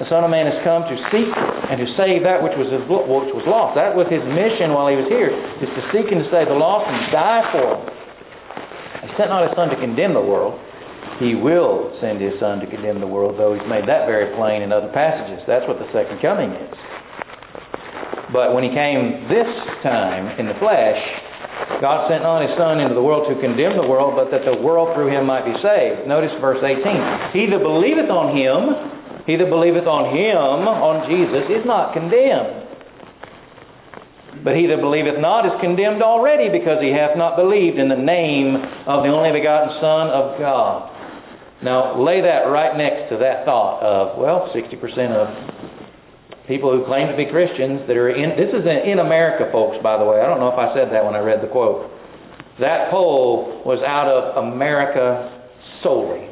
the 0.02 0.10
son 0.10 0.26
of 0.26 0.34
man 0.34 0.50
has 0.50 0.58
come 0.66 0.90
to 0.90 0.98
seek 1.14 1.30
and 1.70 1.78
to 1.78 1.88
save 1.94 2.26
that 2.26 2.42
which 2.42 2.58
was 2.58 2.66
which 2.66 3.34
was 3.38 3.46
lost. 3.46 3.78
That 3.78 3.94
was 3.94 4.10
his 4.10 4.26
mission 4.26 4.74
while 4.74 4.90
he 4.90 4.98
was 4.98 5.06
here, 5.06 5.30
is 5.30 5.70
to 5.70 5.84
seek 5.94 6.10
and 6.10 6.26
to 6.26 6.30
save 6.34 6.50
the 6.50 6.58
lost 6.58 6.90
and 6.90 6.98
die 7.14 7.44
for 7.54 7.66
them. 7.78 7.82
He 9.06 9.10
sent 9.22 9.30
not 9.30 9.46
his 9.46 9.54
son 9.54 9.70
to 9.70 9.78
condemn 9.78 10.18
the 10.18 10.26
world. 10.26 10.58
He 11.22 11.38
will 11.38 11.94
send 12.02 12.22
his 12.22 12.40
son 12.42 12.60
to 12.62 12.66
condemn 12.66 13.02
the 13.02 13.10
world, 13.10 13.38
though 13.38 13.54
he's 13.54 13.66
made 13.70 13.86
that 13.86 14.06
very 14.10 14.34
plain 14.34 14.62
in 14.62 14.74
other 14.74 14.90
passages. 14.90 15.46
That's 15.46 15.68
what 15.70 15.78
the 15.78 15.90
second 15.94 16.22
coming 16.22 16.54
is. 16.54 16.70
But 18.34 18.52
when 18.52 18.64
he 18.64 18.72
came 18.76 19.32
this 19.32 19.48
time 19.84 20.36
in 20.36 20.52
the 20.52 20.58
flesh, 20.60 21.00
God 21.80 22.12
sent 22.12 22.24
not 22.28 22.44
his 22.44 22.52
Son 22.60 22.84
into 22.84 22.94
the 22.94 23.02
world 23.02 23.30
to 23.32 23.40
condemn 23.40 23.80
the 23.80 23.88
world, 23.88 24.20
but 24.20 24.30
that 24.36 24.44
the 24.44 24.60
world 24.60 24.92
through 24.94 25.10
him 25.14 25.26
might 25.26 25.48
be 25.48 25.56
saved. 25.64 26.08
Notice 26.08 26.36
verse 26.44 26.60
18. 26.60 26.76
He 27.34 27.48
that 27.50 27.64
believeth 27.64 28.12
on 28.12 28.36
him, 28.36 29.24
he 29.24 29.36
that 29.40 29.50
believeth 29.50 29.88
on 29.88 30.12
him, 30.12 30.68
on 30.68 31.08
Jesus, 31.08 31.48
is 31.50 31.64
not 31.64 31.96
condemned. 31.96 32.68
But 34.44 34.56
he 34.56 34.68
that 34.70 34.80
believeth 34.80 35.18
not 35.18 35.48
is 35.48 35.56
condemned 35.60 36.04
already, 36.04 36.52
because 36.52 36.78
he 36.84 36.94
hath 36.94 37.18
not 37.18 37.36
believed 37.40 37.80
in 37.80 37.90
the 37.90 38.00
name 38.00 38.56
of 38.86 39.04
the 39.04 39.10
only 39.10 39.34
begotten 39.34 39.72
Son 39.82 40.12
of 40.14 40.38
God. 40.38 40.94
Now, 41.64 41.98
lay 41.98 42.22
that 42.22 42.46
right 42.54 42.78
next 42.78 43.10
to 43.10 43.18
that 43.18 43.44
thought 43.44 43.82
of, 43.82 44.20
well, 44.22 44.52
60% 44.54 44.78
of 45.10 45.28
people 46.48 46.72
who 46.72 46.88
claim 46.88 47.12
to 47.12 47.18
be 47.20 47.28
Christians 47.28 47.84
that 47.92 47.96
are 48.00 48.10
in 48.10 48.40
this 48.40 48.50
is 48.56 48.64
in 48.64 49.04
America, 49.04 49.52
folks, 49.52 49.78
by 49.84 50.00
the 50.00 50.08
way. 50.08 50.24
I 50.24 50.26
don't 50.26 50.40
know 50.40 50.50
if 50.50 50.60
I 50.60 50.72
said 50.74 50.90
that 50.96 51.04
when 51.04 51.14
I 51.14 51.20
read 51.20 51.44
the 51.44 51.52
quote. 51.52 51.92
That 52.64 52.90
poll 52.90 53.62
was 53.68 53.84
out 53.86 54.10
of 54.10 54.50
America 54.50 55.46
solely. 55.84 56.26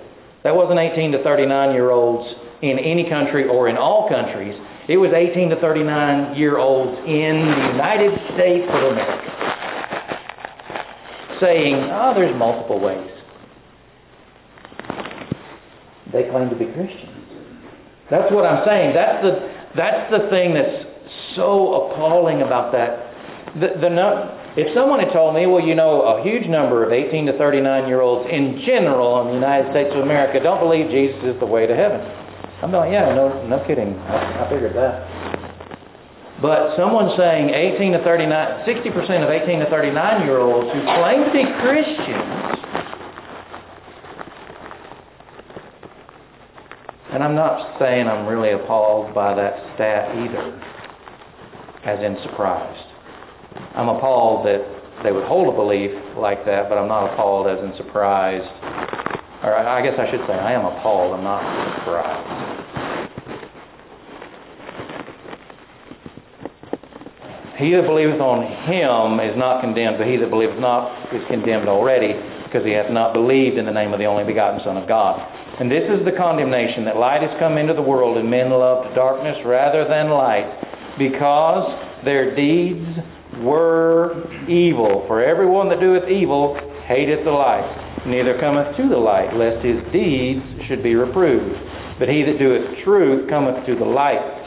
That 0.47 0.55
wasn't 0.55 0.79
18 0.79 1.11
to 1.13 1.21
39 1.21 1.75
year 1.75 1.91
olds 1.91 2.25
in 2.63 2.79
any 2.79 3.05
country 3.11 3.45
or 3.45 3.69
in 3.69 3.77
all 3.77 4.09
countries. 4.09 4.55
It 4.87 4.97
was 4.97 5.13
18 5.13 5.49
to 5.51 5.57
39 5.61 6.37
year 6.37 6.57
olds 6.57 6.95
in 7.05 7.33
the 7.45 7.61
United 7.75 8.13
States 8.33 8.65
of 8.71 8.81
America 8.95 9.35
saying, 11.43 11.91
oh, 11.91 12.13
there's 12.15 12.33
multiple 12.37 12.79
ways. 12.79 13.11
They 16.13 16.31
claim 16.31 16.47
to 16.49 16.55
be 16.55 16.65
Christians. 16.71 17.11
That's 18.09 18.31
what 18.31 18.45
I'm 18.45 18.63
saying. 18.63 18.95
That's 18.95 19.19
the 19.19 19.54
that's 19.75 20.07
the 20.11 20.31
thing 20.31 20.55
that's 20.55 20.87
so 21.35 21.91
appalling 21.91 22.41
about 22.41 22.71
that. 22.71 23.11
The, 23.59 23.69
the 23.79 23.91
if 24.55 24.71
someone 24.71 25.03
had 25.03 25.11
told 25.11 25.35
me, 25.35 25.43
well, 25.47 25.59
you 25.59 25.75
know, 25.75 26.15
a 26.15 26.23
huge 26.23 26.47
number 26.47 26.87
of 26.87 26.95
18 26.95 27.27
to 27.27 27.35
39 27.35 27.91
year 27.91 27.99
olds 27.99 28.23
in 28.31 28.63
general 28.63 29.27
in 29.27 29.35
the 29.35 29.37
United 29.39 29.71
States 29.75 29.91
of 29.91 29.99
America 29.99 30.39
don't 30.39 30.63
believe 30.63 30.87
Jesus 30.87 31.35
is 31.35 31.37
the 31.43 31.47
way 31.47 31.67
to 31.67 31.75
heaven. 31.75 31.99
I'm 32.63 32.71
like, 32.71 32.87
yeah, 32.87 33.11
no, 33.11 33.43
no 33.51 33.59
kidding. 33.67 33.91
I, 34.07 34.47
I 34.47 34.51
figured 34.51 34.71
that. 34.79 34.95
But 36.39 36.79
someone 36.79 37.11
saying 37.19 37.51
18 37.51 37.99
to 37.99 38.01
39, 38.03 38.31
60% 38.31 39.27
of 39.27 39.29
18 39.31 39.59
to 39.59 39.67
39 39.67 40.23
year 40.23 40.39
olds 40.39 40.71
who 40.71 40.79
claim 40.83 41.19
to 41.27 41.31
be 41.35 41.43
Christians 41.63 42.54
And 47.15 47.23
I'm 47.23 47.31
not 47.31 47.79
saying 47.79 48.11
I'm 48.11 48.27
really 48.27 48.51
appalled 48.51 49.15
by 49.15 49.31
that 49.39 49.55
stat 49.79 50.19
either, 50.19 50.51
as 51.87 52.03
in 52.03 52.19
surprised. 52.27 52.91
I'm 53.71 53.87
appalled 53.87 54.43
that 54.43 54.59
they 54.99 55.15
would 55.15 55.23
hold 55.23 55.47
a 55.47 55.55
belief 55.55 55.95
like 56.19 56.43
that, 56.43 56.67
but 56.67 56.75
I'm 56.75 56.91
not 56.91 57.15
appalled 57.15 57.47
as 57.47 57.63
in 57.63 57.71
surprised 57.79 58.43
Or 59.47 59.55
I 59.55 59.79
guess 59.79 59.95
I 59.95 60.11
should 60.11 60.27
say, 60.27 60.35
I 60.35 60.59
am 60.59 60.67
appalled. 60.67 61.15
I'm 61.15 61.23
not 61.23 61.39
surprised. 61.79 62.27
He 67.63 67.71
that 67.79 67.87
believeth 67.87 68.19
on 68.19 68.43
him 68.43 69.23
is 69.23 69.39
not 69.39 69.63
condemned, 69.63 70.03
but 70.03 70.11
he 70.11 70.19
that 70.19 70.27
believeth 70.27 70.59
not 70.59 71.15
is 71.15 71.23
condemned 71.31 71.71
already, 71.71 72.11
because 72.43 72.67
he 72.67 72.75
hath 72.75 72.91
not 72.91 73.15
believed 73.15 73.55
in 73.55 73.63
the 73.63 73.71
name 73.71 73.95
of 73.95 74.03
the 74.03 74.05
only 74.05 74.27
begotten 74.27 74.59
Son 74.67 74.75
of 74.75 74.83
God. 74.83 75.44
And 75.59 75.71
this 75.71 75.87
is 75.87 76.03
the 76.03 76.15
condemnation 76.17 76.83
that 76.85 76.97
light 76.97 77.21
has 77.21 77.31
come 77.39 77.57
into 77.57 77.73
the 77.73 77.81
world, 77.85 78.17
and 78.17 78.29
men 78.29 78.51
loved 78.51 78.95
darkness 78.95 79.37
rather 79.45 79.87
than 79.87 80.11
light, 80.11 80.47
because 80.99 81.65
their 82.03 82.35
deeds 82.35 82.85
were 83.43 84.25
evil. 84.47 85.05
For 85.07 85.23
everyone 85.23 85.69
that 85.69 85.79
doeth 85.79 86.09
evil 86.11 86.59
hateth 86.87 87.23
the 87.23 87.31
light, 87.31 88.03
neither 88.07 88.39
cometh 88.39 88.75
to 88.77 88.89
the 88.89 88.99
light, 88.99 89.31
lest 89.33 89.63
his 89.63 89.79
deeds 89.91 90.43
should 90.67 90.83
be 90.83 90.95
reproved. 90.95 91.55
But 91.99 92.11
he 92.11 92.27
that 92.27 92.35
doeth 92.37 92.83
truth 92.83 93.29
cometh 93.29 93.65
to 93.65 93.75
the 93.75 93.87
light 93.87 94.45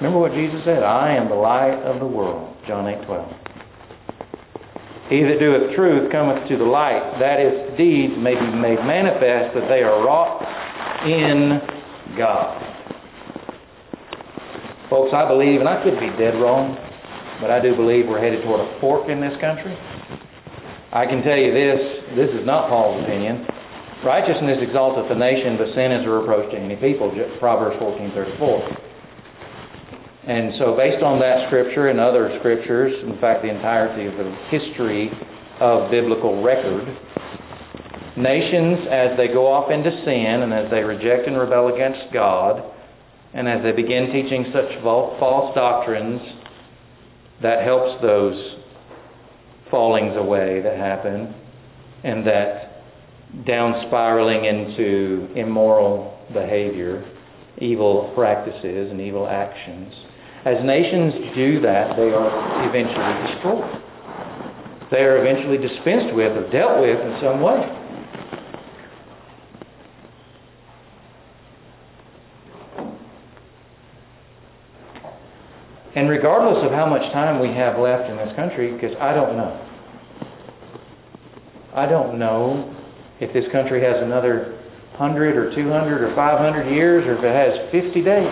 Remember 0.00 0.18
what 0.18 0.32
Jesus 0.32 0.60
said, 0.64 0.82
I 0.82 1.14
am 1.16 1.28
the 1.28 1.34
light 1.34 1.80
of 1.80 2.00
the 2.00 2.06
world. 2.06 2.56
John 2.66 2.86
8 2.86 3.06
12. 3.06 3.43
He 5.12 5.20
that 5.20 5.36
doeth 5.36 5.76
truth 5.76 6.08
cometh 6.08 6.48
to 6.48 6.56
the 6.56 6.64
light, 6.64 7.20
that 7.20 7.36
his 7.36 7.76
deeds 7.76 8.16
may 8.16 8.32
be 8.32 8.50
made 8.56 8.80
manifest 8.80 9.52
that 9.52 9.68
they 9.68 9.84
are 9.84 10.00
wrought 10.00 10.40
in 11.04 11.60
God. 12.16 12.56
Folks, 14.88 15.12
I 15.12 15.28
believe, 15.28 15.60
and 15.60 15.68
I 15.68 15.84
could 15.84 16.00
be 16.00 16.08
dead 16.16 16.40
wrong, 16.40 16.72
but 17.40 17.52
I 17.52 17.60
do 17.60 17.76
believe 17.76 18.08
we're 18.08 18.22
headed 18.22 18.44
toward 18.48 18.64
a 18.64 18.80
fork 18.80 19.10
in 19.12 19.20
this 19.20 19.36
country. 19.44 19.76
I 20.94 21.04
can 21.04 21.20
tell 21.20 21.36
you 21.36 21.52
this, 21.52 21.80
this 22.16 22.30
is 22.32 22.46
not 22.46 22.70
Paul's 22.70 23.02
opinion. 23.04 23.44
Righteousness 24.06 24.60
exalteth 24.62 25.08
the 25.08 25.18
nation, 25.18 25.56
but 25.60 25.72
sin 25.74 25.90
is 25.90 26.06
a 26.06 26.12
reproach 26.12 26.52
to 26.52 26.56
any 26.56 26.76
people. 26.76 27.12
Proverbs 27.40 27.76
fourteen 27.80 28.12
thirty 28.16 28.36
four. 28.38 28.60
And 30.24 30.56
so, 30.56 30.72
based 30.72 31.04
on 31.04 31.20
that 31.20 31.52
scripture 31.52 31.92
and 31.92 32.00
other 32.00 32.32
scriptures, 32.40 32.96
in 33.04 33.20
fact, 33.20 33.44
the 33.44 33.52
entirety 33.52 34.08
of 34.08 34.16
the 34.16 34.32
history 34.48 35.12
of 35.60 35.90
biblical 35.90 36.42
record, 36.42 36.88
nations, 38.16 38.88
as 38.88 39.20
they 39.20 39.28
go 39.28 39.44
off 39.44 39.68
into 39.68 39.92
sin 40.08 40.40
and 40.40 40.48
as 40.48 40.70
they 40.72 40.80
reject 40.80 41.28
and 41.28 41.36
rebel 41.36 41.68
against 41.74 42.08
God, 42.12 42.56
and 43.34 43.44
as 43.44 43.60
they 43.62 43.76
begin 43.76 44.16
teaching 44.16 44.48
such 44.48 44.80
false 44.80 45.54
doctrines, 45.54 46.20
that 47.42 47.60
helps 47.62 48.00
those 48.00 48.38
fallings 49.70 50.16
away 50.16 50.62
that 50.64 50.78
happen 50.78 51.34
and 52.04 52.26
that 52.26 53.44
down 53.46 53.84
spiraling 53.88 54.44
into 54.44 55.28
immoral 55.36 56.16
behavior, 56.32 57.04
evil 57.58 58.12
practices, 58.14 58.90
and 58.90 59.00
evil 59.00 59.28
actions. 59.28 59.92
As 60.44 60.60
nations 60.60 61.32
do 61.34 61.60
that, 61.64 61.96
they 61.96 62.12
are 62.12 62.68
eventually 62.68 63.14
destroyed. 63.32 63.80
They 64.92 65.00
are 65.00 65.24
eventually 65.24 65.56
dispensed 65.56 66.14
with 66.14 66.36
or 66.36 66.44
dealt 66.52 66.84
with 66.84 67.00
in 67.00 67.16
some 67.24 67.40
way. 67.40 67.64
And 75.96 76.10
regardless 76.10 76.60
of 76.66 76.72
how 76.72 76.86
much 76.90 77.00
time 77.14 77.40
we 77.40 77.48
have 77.56 77.78
left 77.78 78.10
in 78.10 78.16
this 78.18 78.36
country, 78.36 78.74
because 78.74 78.94
I 79.00 79.14
don't 79.14 79.36
know. 79.38 79.64
I 81.74 81.86
don't 81.86 82.18
know 82.18 82.74
if 83.20 83.32
this 83.32 83.44
country 83.50 83.80
has 83.80 83.96
another 84.02 84.60
100 84.98 85.36
or 85.36 85.54
200 85.54 86.02
or 86.02 86.14
500 86.14 86.70
years 86.70 87.04
or 87.06 87.16
if 87.16 87.24
it 87.24 87.32
has 87.32 87.72
50 87.72 88.04
days. 88.04 88.28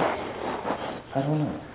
I 1.14 1.22
don't 1.22 1.38
know. 1.38 1.72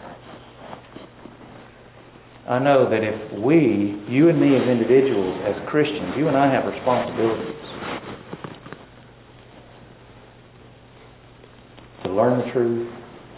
I 2.47 2.59
know 2.59 2.89
that 2.89 3.03
if 3.03 3.43
we, 3.43 3.99
you 4.07 4.29
and 4.29 4.39
me 4.39 4.55
as 4.55 4.63
individuals, 4.69 5.35
as 5.43 5.67
Christians, 5.67 6.15
you 6.15 6.29
and 6.29 6.37
I 6.37 6.47
have 6.47 6.63
responsibilities 6.63 7.59
to 12.03 12.09
learn 12.13 12.39
the 12.39 12.53
truth, 12.53 12.87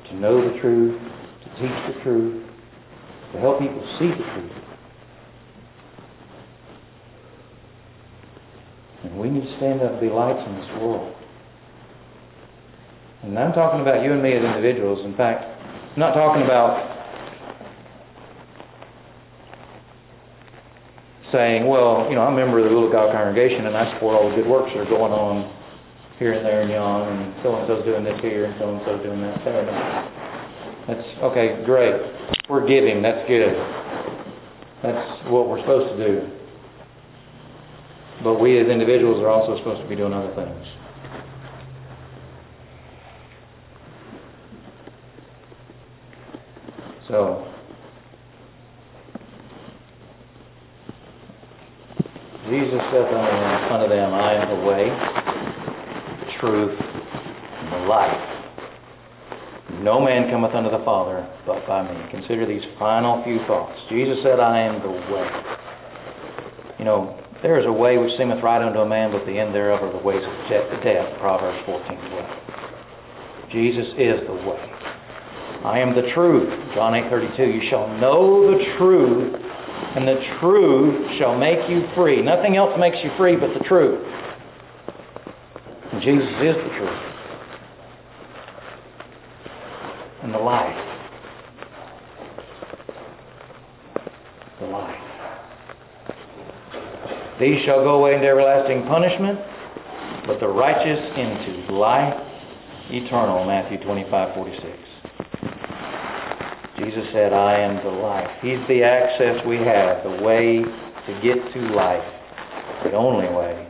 to 0.10 0.16
know 0.16 0.54
the 0.54 0.62
truth, 0.62 1.02
to 1.02 1.50
teach 1.58 1.78
the 1.90 2.04
truth, 2.04 2.46
to 3.34 3.40
help 3.40 3.60
people 3.60 3.82
see 3.98 4.10
the 4.14 4.26
truth. 4.30 4.52
And 9.06 9.20
we 9.20 9.30
need 9.32 9.42
to 9.42 9.58
stand 9.58 9.82
up 9.82 9.94
and 9.94 10.02
be 10.02 10.10
lights 10.10 10.46
in 10.46 10.54
this 10.54 10.70
world. 10.82 11.16
And 13.24 13.40
I'm 13.40 13.54
talking 13.54 13.82
about 13.82 14.04
you 14.04 14.14
and 14.14 14.22
me 14.22 14.38
as 14.38 14.44
individuals. 14.44 15.04
In 15.04 15.18
fact, 15.18 15.44
I'm 15.44 16.00
not 16.00 16.14
talking 16.14 16.44
about 16.44 16.89
saying, 21.32 21.68
well, 21.68 22.08
you 22.10 22.16
know, 22.16 22.26
I'm 22.26 22.34
a 22.34 22.40
member 22.42 22.58
of 22.60 22.66
the 22.66 22.74
Little 22.74 22.92
God 22.92 23.14
congregation 23.14 23.66
and 23.66 23.78
I 23.78 23.94
support 23.94 24.18
all 24.18 24.30
the 24.30 24.36
good 24.42 24.50
works 24.50 24.72
that 24.74 24.86
are 24.86 24.92
going 24.92 25.14
on 25.14 25.50
here 26.18 26.34
and 26.34 26.44
there 26.46 26.62
and 26.62 26.72
yon, 26.72 27.08
and 27.08 27.36
so 27.44 27.56
and 27.56 27.64
so's 27.68 27.86
doing 27.86 28.04
this 28.04 28.20
here 28.22 28.46
and 28.46 28.56
so 28.60 28.76
and 28.76 28.82
so's 28.84 29.02
doing 29.04 29.22
that 29.22 29.40
there. 29.46 29.64
That's 30.90 31.08
okay, 31.32 31.64
great. 31.64 31.96
We're 32.50 32.68
giving, 32.68 33.02
that's 33.02 33.24
good. 33.30 33.56
That's 34.84 35.30
what 35.32 35.48
we're 35.48 35.62
supposed 35.62 35.96
to 35.96 36.00
do. 36.02 36.14
But 38.24 38.40
we 38.40 38.60
as 38.60 38.68
individuals 38.68 39.24
are 39.24 39.30
also 39.30 39.58
supposed 39.60 39.82
to 39.82 39.88
be 39.88 39.96
doing 39.96 40.12
other 40.12 40.34
things. 40.36 40.66
So, 47.08 47.49
Unto 53.08 53.88
them, 53.88 54.12
I 54.12 54.32
am 54.36 54.46
the 54.52 54.62
way, 54.68 54.84
the 56.20 56.30
truth, 56.42 56.76
and 56.76 57.68
the 57.72 57.88
life. 57.88 58.30
No 59.80 60.04
man 60.04 60.28
cometh 60.28 60.52
unto 60.52 60.68
the 60.68 60.84
Father 60.84 61.24
but 61.48 61.64
by 61.68 61.88
me. 61.88 61.96
Consider 62.12 62.44
these 62.46 62.64
final 62.78 63.24
few 63.24 63.40
thoughts. 63.48 63.78
Jesus 63.88 64.20
said, 64.24 64.40
I 64.40 64.60
am 64.68 64.84
the 64.84 64.92
way. 64.92 65.28
You 66.80 66.86
know, 66.86 67.16
there 67.42 67.60
is 67.60 67.66
a 67.66 67.72
way 67.72 67.96
which 67.96 68.12
seemeth 68.20 68.44
right 68.44 68.60
unto 68.60 68.80
a 68.80 68.90
man, 68.90 69.16
but 69.16 69.24
the 69.24 69.40
end 69.40 69.56
thereof 69.56 69.80
are 69.80 69.96
the 69.96 70.04
ways 70.04 70.20
of 70.20 70.36
death. 70.52 71.08
Proverbs 71.24 71.64
14 71.66 71.88
12. 71.88 73.56
Jesus 73.56 73.88
is 73.96 74.20
the 74.28 74.36
way. 74.36 74.60
I 75.64 75.80
am 75.80 75.96
the 75.96 76.12
truth. 76.16 76.52
John 76.76 76.96
8 76.96 77.08
32. 77.08 77.44
You 77.44 77.64
shall 77.72 77.88
know 78.00 78.52
the 78.52 78.60
truth, 78.76 79.49
and 79.96 80.08
the 80.08 80.16
truth 80.40 81.20
shall 81.20 81.38
make 81.38 81.60
you 81.70 81.82
free. 81.96 82.22
Nothing 82.22 82.56
else 82.56 82.78
makes 82.80 82.98
you 83.04 83.10
free 83.18 83.36
but 83.36 83.50
the 83.58 83.66
truth. 83.68 84.00
And 85.92 86.02
Jesus 86.02 86.30
is 86.46 86.56
the 86.56 86.74
truth. 86.78 87.02
And 90.24 90.34
the 90.34 90.38
life. 90.38 90.78
The 94.60 94.68
life. 94.68 94.96
These 97.40 97.66
shall 97.66 97.84
go 97.84 97.96
away 97.98 98.16
into 98.16 98.28
everlasting 98.28 98.84
punishment, 98.88 99.40
but 100.28 100.40
the 100.40 100.48
righteous 100.48 101.02
into 101.18 101.74
life 101.74 102.14
eternal. 102.92 103.46
Matthew 103.46 103.84
25 103.84 104.36
46. 104.36 104.89
Jesus 106.80 107.04
said, 107.12 107.36
I 107.36 107.60
am 107.60 107.84
the 107.84 107.92
life. 107.92 108.32
He's 108.40 108.64
the 108.72 108.88
access 108.88 109.44
we 109.44 109.60
have, 109.60 110.00
the 110.08 110.24
way 110.24 110.64
to 110.64 111.12
get 111.20 111.36
to 111.36 111.60
life, 111.76 112.08
the 112.88 112.96
only 112.96 113.28
way 113.28 113.68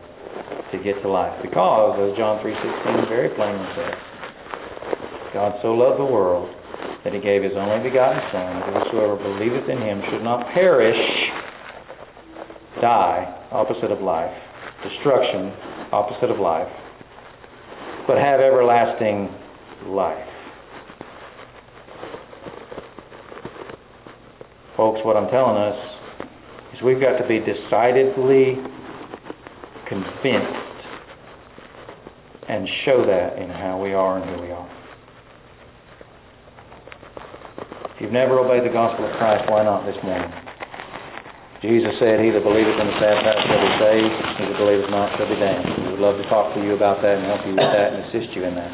to 0.72 0.78
get 0.86 1.02
to 1.02 1.10
life. 1.10 1.34
Because, 1.41 1.98
as 1.98 2.13
John 2.17 2.38
3.16 2.45 3.10
very 3.10 3.34
plainly 3.34 3.65
says, 3.74 3.98
God 5.34 5.58
so 5.65 5.74
loved 5.74 5.98
the 6.00 6.06
world 6.06 6.54
that 7.04 7.13
he 7.13 7.19
gave 7.19 7.41
his 7.41 7.58
only 7.58 7.82
begotten 7.82 8.22
Son, 8.30 8.62
that 8.62 8.78
whosoever 8.78 9.17
believeth 9.17 9.65
in 9.65 9.82
him 9.82 10.06
should 10.13 10.22
not 10.22 10.45
perish, 10.54 11.02
die, 12.82 13.26
opposite 13.52 13.89
of 13.89 14.02
life, 14.02 14.34
destruction, 14.86 15.50
opposite 15.91 16.30
of 16.30 16.38
life, 16.38 16.69
but 18.06 18.22
have 18.22 18.39
everlasting 18.39 19.34
life. 19.89 20.28
Folks, 24.79 25.03
what 25.03 25.19
I'm 25.19 25.27
telling 25.27 25.59
us 25.59 25.75
is 26.71 26.79
we've 26.87 27.03
got 27.03 27.19
to 27.19 27.27
be 27.27 27.43
decidedly 27.43 28.55
convinced 29.91 30.79
and 32.47 32.63
show 32.87 33.03
that 33.03 33.43
in 33.43 33.51
how 33.51 33.75
we 33.75 33.91
are 33.91 34.23
and 34.23 34.23
who 34.23 34.39
we 34.39 34.55
are. 34.55 34.71
If 37.91 38.07
you've 38.07 38.15
never 38.15 38.39
obeyed 38.39 38.63
the 38.63 38.71
gospel 38.71 39.03
of 39.03 39.11
Christ, 39.19 39.51
why 39.51 39.67
not 39.67 39.83
this 39.83 39.99
morning? 39.99 40.31
Jesus 41.59 41.99
said, 41.99 42.23
He 42.23 42.31
that 42.31 42.47
believeth 42.47 42.79
in 42.79 42.87
the 42.87 42.97
Sabbath 43.03 43.35
shall 43.51 43.59
be 43.59 43.73
saved, 43.83 44.15
he 44.39 44.43
that 44.47 44.57
believeth 44.63 44.87
not 44.95 45.11
shall 45.19 45.27
be 45.27 45.35
damned. 45.43 45.91
We 45.91 45.91
would 45.91 46.03
love 46.07 46.15
to 46.23 46.27
talk 46.31 46.55
to 46.55 46.63
you 46.63 46.79
about 46.79 47.03
that 47.03 47.19
and 47.19 47.27
help 47.27 47.43
you 47.43 47.51
with 47.51 47.67
that 47.67 47.99
and 47.99 48.07
assist 48.07 48.31
you 48.31 48.47
in 48.47 48.55
that. 48.55 48.71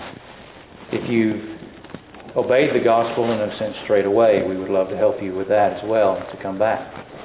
If 0.93 1.09
you've 1.09 1.54
obeyed 2.35 2.75
the 2.75 2.83
gospel 2.83 3.31
in 3.31 3.39
a 3.39 3.57
sense 3.57 3.75
straight 3.83 4.05
away, 4.05 4.43
we 4.47 4.57
would 4.57 4.69
love 4.69 4.89
to 4.89 4.97
help 4.97 5.21
you 5.21 5.35
with 5.35 5.47
that 5.47 5.73
as 5.73 5.83
well 5.87 6.15
to 6.15 6.43
come 6.43 6.59
back. 6.59 7.24